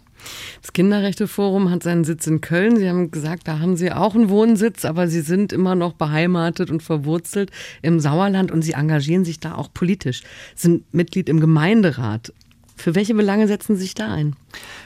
Das 0.60 0.72
Kinderrechteforum 0.72 1.70
hat 1.70 1.82
seinen 1.82 2.04
Sitz 2.04 2.26
in 2.26 2.40
Köln. 2.40 2.76
Sie 2.76 2.88
haben 2.88 3.10
gesagt, 3.10 3.48
da 3.48 3.58
haben 3.58 3.76
Sie 3.76 3.92
auch 3.92 4.14
einen 4.14 4.28
Wohnsitz, 4.28 4.84
aber 4.84 5.08
Sie 5.08 5.20
sind 5.20 5.52
immer 5.52 5.74
noch 5.74 5.92
beheimatet 5.92 6.70
und 6.70 6.82
verwurzelt 6.82 7.50
im 7.82 8.00
Sauerland 8.00 8.50
und 8.50 8.62
Sie 8.62 8.72
engagieren 8.72 9.24
sich 9.24 9.40
da 9.40 9.54
auch 9.54 9.72
politisch, 9.72 10.22
sind 10.54 10.92
Mitglied 10.92 11.28
im 11.28 11.40
Gemeinderat. 11.40 12.32
Für 12.78 12.94
welche 12.94 13.14
Belange 13.14 13.48
setzen 13.48 13.74
Sie 13.74 13.82
sich 13.82 13.94
da 13.94 14.12
ein? 14.12 14.36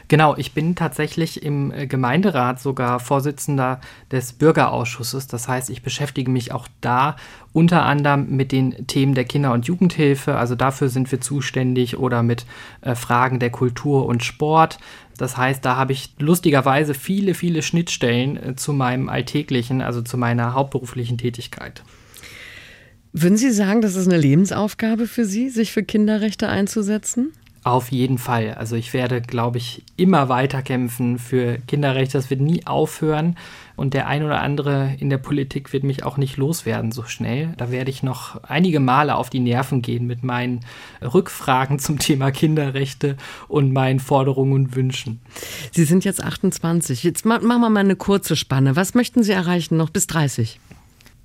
Genau, 0.09 0.35
ich 0.37 0.53
bin 0.53 0.75
tatsächlich 0.75 1.43
im 1.43 1.71
äh, 1.73 1.87
Gemeinderat 1.87 2.59
sogar 2.59 3.01
Vorsitzender 3.01 3.81
des 4.11 4.33
Bürgerausschusses. 4.33 5.27
Das 5.27 5.47
heißt, 5.47 5.69
ich 5.69 5.83
beschäftige 5.83 6.31
mich 6.31 6.53
auch 6.53 6.69
da 6.81 7.17
unter 7.53 7.85
anderem 7.85 8.35
mit 8.35 8.51
den 8.51 8.87
Themen 8.87 9.15
der 9.15 9.25
Kinder- 9.25 9.53
und 9.53 9.67
Jugendhilfe. 9.67 10.37
Also 10.37 10.55
dafür 10.55 10.89
sind 10.89 11.13
wir 11.13 11.21
zuständig 11.21 11.99
oder 11.99 12.23
mit 12.23 12.47
äh, 12.81 12.95
Fragen 12.95 13.39
der 13.39 13.51
Kultur 13.51 14.07
und 14.07 14.25
Sport. 14.25 14.79
Das 15.19 15.37
heißt, 15.37 15.63
da 15.63 15.77
habe 15.77 15.93
ich 15.93 16.15
lustigerweise 16.19 16.95
viele, 16.95 17.35
viele 17.35 17.61
Schnittstellen 17.61 18.37
äh, 18.37 18.57
zu 18.57 18.73
meinem 18.73 19.11
alltäglichen, 19.11 19.83
also 19.83 20.01
zu 20.01 20.17
meiner 20.17 20.55
hauptberuflichen 20.55 21.19
Tätigkeit. 21.19 21.83
Würden 23.13 23.37
Sie 23.37 23.51
sagen, 23.51 23.83
das 23.83 23.97
ist 23.97 24.09
eine 24.09 24.17
Lebensaufgabe 24.17 25.07
für 25.07 25.27
Sie, 25.27 25.51
sich 25.51 25.73
für 25.73 25.83
Kinderrechte 25.83 26.49
einzusetzen? 26.49 27.33
Auf 27.65 27.93
jeden 27.93 28.19
Fall. 28.19 28.55
Also 28.55 28.75
ich 28.75 28.93
werde, 28.93 29.21
glaube 29.21 29.59
ich, 29.59 29.85
immer 29.97 30.29
weiter 30.29 30.63
kämpfen 30.63 31.21
für 31.21 31.59
Kinderrechte. 31.69 32.19
Das 32.19 32.29
wird 32.29 32.41
nie 32.41 32.67
aufhören. 32.67 33.37
Und 33.77 33.95
der 33.95 34.09
ein 34.09 34.25
oder 34.25 34.43
andere 34.43 34.97
in 34.99 35.11
der 35.11 35.19
Politik 35.19 35.73
wird 35.73 35.85
mich 35.85 36.05
auch 36.05 36.17
nicht 36.17 36.37
loswerden 36.37 36.91
so 36.91 37.05
schnell. 37.05 37.55
Da 37.57 37.71
werde 37.71 37.91
ich 37.91 38.03
noch 38.03 38.43
einige 38.43 38.81
Male 38.81 39.15
auf 39.15 39.31
die 39.31 39.39
Nerven 39.39 39.81
gehen 39.81 40.09
mit 40.09 40.25
meinen 40.25 40.61
Rückfragen 41.01 41.79
zum 41.79 42.01
Thema 42.01 42.33
Kinderrechte 42.33 43.17
und 43.47 43.73
meinen 43.73 44.01
Forderungen 44.01 44.53
und 44.53 44.77
Wünschen. 44.77 45.21
Sie 45.71 45.85
sind 45.85 46.05
jetzt 46.05 46.23
28. 46.23 47.05
Jetzt 47.05 47.25
machen 47.25 47.47
wir 47.47 47.71
mal 47.71 47.79
eine 47.79 47.97
kurze 47.97 48.35
Spanne. 48.35 48.75
Was 48.75 48.95
möchten 48.95 49.23
Sie 49.23 49.33
erreichen 49.33 49.77
noch 49.77 49.91
bis 49.91 50.09
30? 50.09 50.59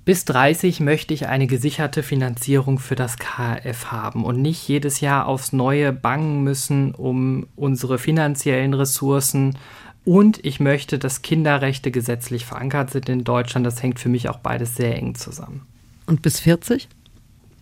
Bis 0.08 0.24
30 0.24 0.80
möchte 0.80 1.12
ich 1.12 1.26
eine 1.26 1.46
gesicherte 1.46 2.02
Finanzierung 2.02 2.78
für 2.78 2.94
das 2.94 3.18
KF 3.18 3.92
haben 3.92 4.24
und 4.24 4.40
nicht 4.40 4.66
jedes 4.66 5.02
Jahr 5.02 5.26
aufs 5.26 5.52
Neue 5.52 5.92
bangen 5.92 6.42
müssen 6.42 6.94
um 6.94 7.46
unsere 7.56 7.98
finanziellen 7.98 8.72
Ressourcen. 8.72 9.58
Und 10.06 10.42
ich 10.46 10.60
möchte, 10.60 10.98
dass 10.98 11.20
Kinderrechte 11.20 11.90
gesetzlich 11.90 12.46
verankert 12.46 12.90
sind 12.90 13.10
in 13.10 13.22
Deutschland. 13.22 13.66
Das 13.66 13.82
hängt 13.82 14.00
für 14.00 14.08
mich 14.08 14.30
auch 14.30 14.38
beides 14.38 14.76
sehr 14.76 14.96
eng 14.96 15.14
zusammen. 15.14 15.66
Und 16.06 16.22
bis 16.22 16.40
40? 16.40 16.88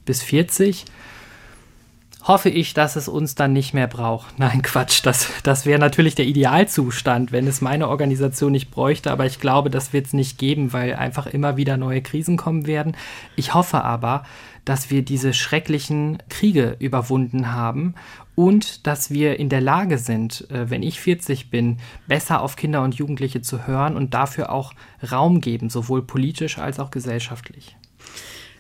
Bis 0.05 0.23
40 0.23 0.85
hoffe 2.27 2.49
ich, 2.49 2.75
dass 2.75 2.97
es 2.97 3.09
uns 3.09 3.35
dann 3.37 3.53
nicht 3.53 3.73
mehr 3.73 3.87
braucht. 3.87 4.39
Nein, 4.39 4.63
Quatsch, 4.63 5.01
das, 5.05 5.31
das 5.43 5.65
wäre 5.67 5.79
natürlich 5.79 6.15
der 6.15 6.27
Idealzustand, 6.27 7.33
wenn 7.33 7.47
es 7.47 7.61
meine 7.61 7.89
Organisation 7.89 8.53
nicht 8.53 8.71
bräuchte, 8.71 9.11
aber 9.11 9.27
ich 9.27 9.41
glaube, 9.41 9.71
das 9.71 9.93
wird 9.93 10.07
es 10.07 10.13
nicht 10.13 10.39
geben, 10.39 10.73
weil 10.73 10.95
einfach 10.95 11.27
immer 11.27 11.57
wieder 11.57 11.77
neue 11.77 12.03
Krisen 12.03 12.37
kommen 12.37 12.67
werden. 12.67 12.97
Ich 13.37 13.55
hoffe 13.55 13.85
aber, 13.85 14.25
dass 14.65 14.91
wir 14.91 15.03
diese 15.03 15.33
schrecklichen 15.33 16.19
Kriege 16.29 16.77
überwunden 16.81 17.53
haben 17.53 17.95
und 18.35 18.87
dass 18.87 19.11
wir 19.11 19.39
in 19.39 19.49
der 19.49 19.61
Lage 19.61 19.97
sind, 19.97 20.51
äh, 20.51 20.69
wenn 20.69 20.83
ich 20.83 21.01
40 21.01 21.51
bin, 21.51 21.79
besser 22.09 22.43
auf 22.43 22.57
Kinder 22.57 22.83
und 22.83 22.97
Jugendliche 22.97 23.41
zu 23.41 23.67
hören 23.67 23.97
und 23.97 24.13
dafür 24.13 24.51
auch 24.51 24.75
Raum 25.11 25.41
geben, 25.41 25.71
sowohl 25.71 26.03
politisch 26.03 26.59
als 26.59 26.81
auch 26.81 26.91
gesellschaftlich. 26.91 27.77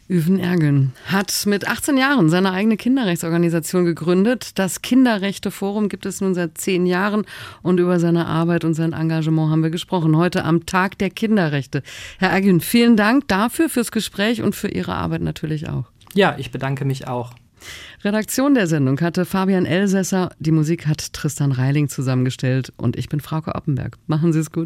Üven 0.08 0.38
Ergen 0.38 0.92
hat 1.06 1.32
mit 1.46 1.66
18 1.66 1.96
Jahren 1.96 2.28
seine 2.28 2.52
eigene 2.52 2.76
Kinderrechtsorganisation 2.76 3.84
gegründet. 3.84 4.56
Das 4.56 4.80
Kinderrechteforum 4.80 5.88
gibt 5.88 6.06
es 6.06 6.20
nun 6.20 6.32
seit 6.32 6.58
zehn 6.58 6.86
Jahren 6.86 7.24
und 7.62 7.80
über 7.80 7.98
seine 7.98 8.26
Arbeit 8.26 8.64
und 8.64 8.74
sein 8.74 8.92
Engagement 8.92 9.50
haben 9.50 9.64
wir 9.64 9.70
gesprochen. 9.70 10.16
Heute 10.16 10.44
am 10.44 10.64
Tag 10.64 10.96
der 10.98 11.10
Kinderrechte. 11.10 11.82
Herr 12.18 12.30
Ergen, 12.30 12.60
vielen 12.60 12.96
Dank 12.96 13.26
dafür, 13.26 13.68
fürs 13.68 13.90
Gespräch 13.90 14.42
und 14.42 14.54
für 14.54 14.68
Ihre 14.68 14.94
Arbeit 14.94 15.22
natürlich 15.22 15.68
auch. 15.68 15.90
Ja, 16.14 16.36
ich 16.38 16.52
bedanke 16.52 16.84
mich 16.84 17.08
auch. 17.08 17.32
Redaktion 18.04 18.54
der 18.54 18.68
Sendung 18.68 19.00
hatte 19.00 19.24
Fabian 19.24 19.66
Elsässer. 19.66 20.30
Die 20.38 20.52
Musik 20.52 20.86
hat 20.86 21.12
Tristan 21.14 21.50
Reiling 21.50 21.88
zusammengestellt 21.88 22.72
und 22.76 22.96
ich 22.96 23.08
bin 23.08 23.18
Frauke 23.18 23.56
Oppenberg. 23.56 23.96
Machen 24.06 24.32
Sie 24.32 24.38
es 24.38 24.52
gut. 24.52 24.64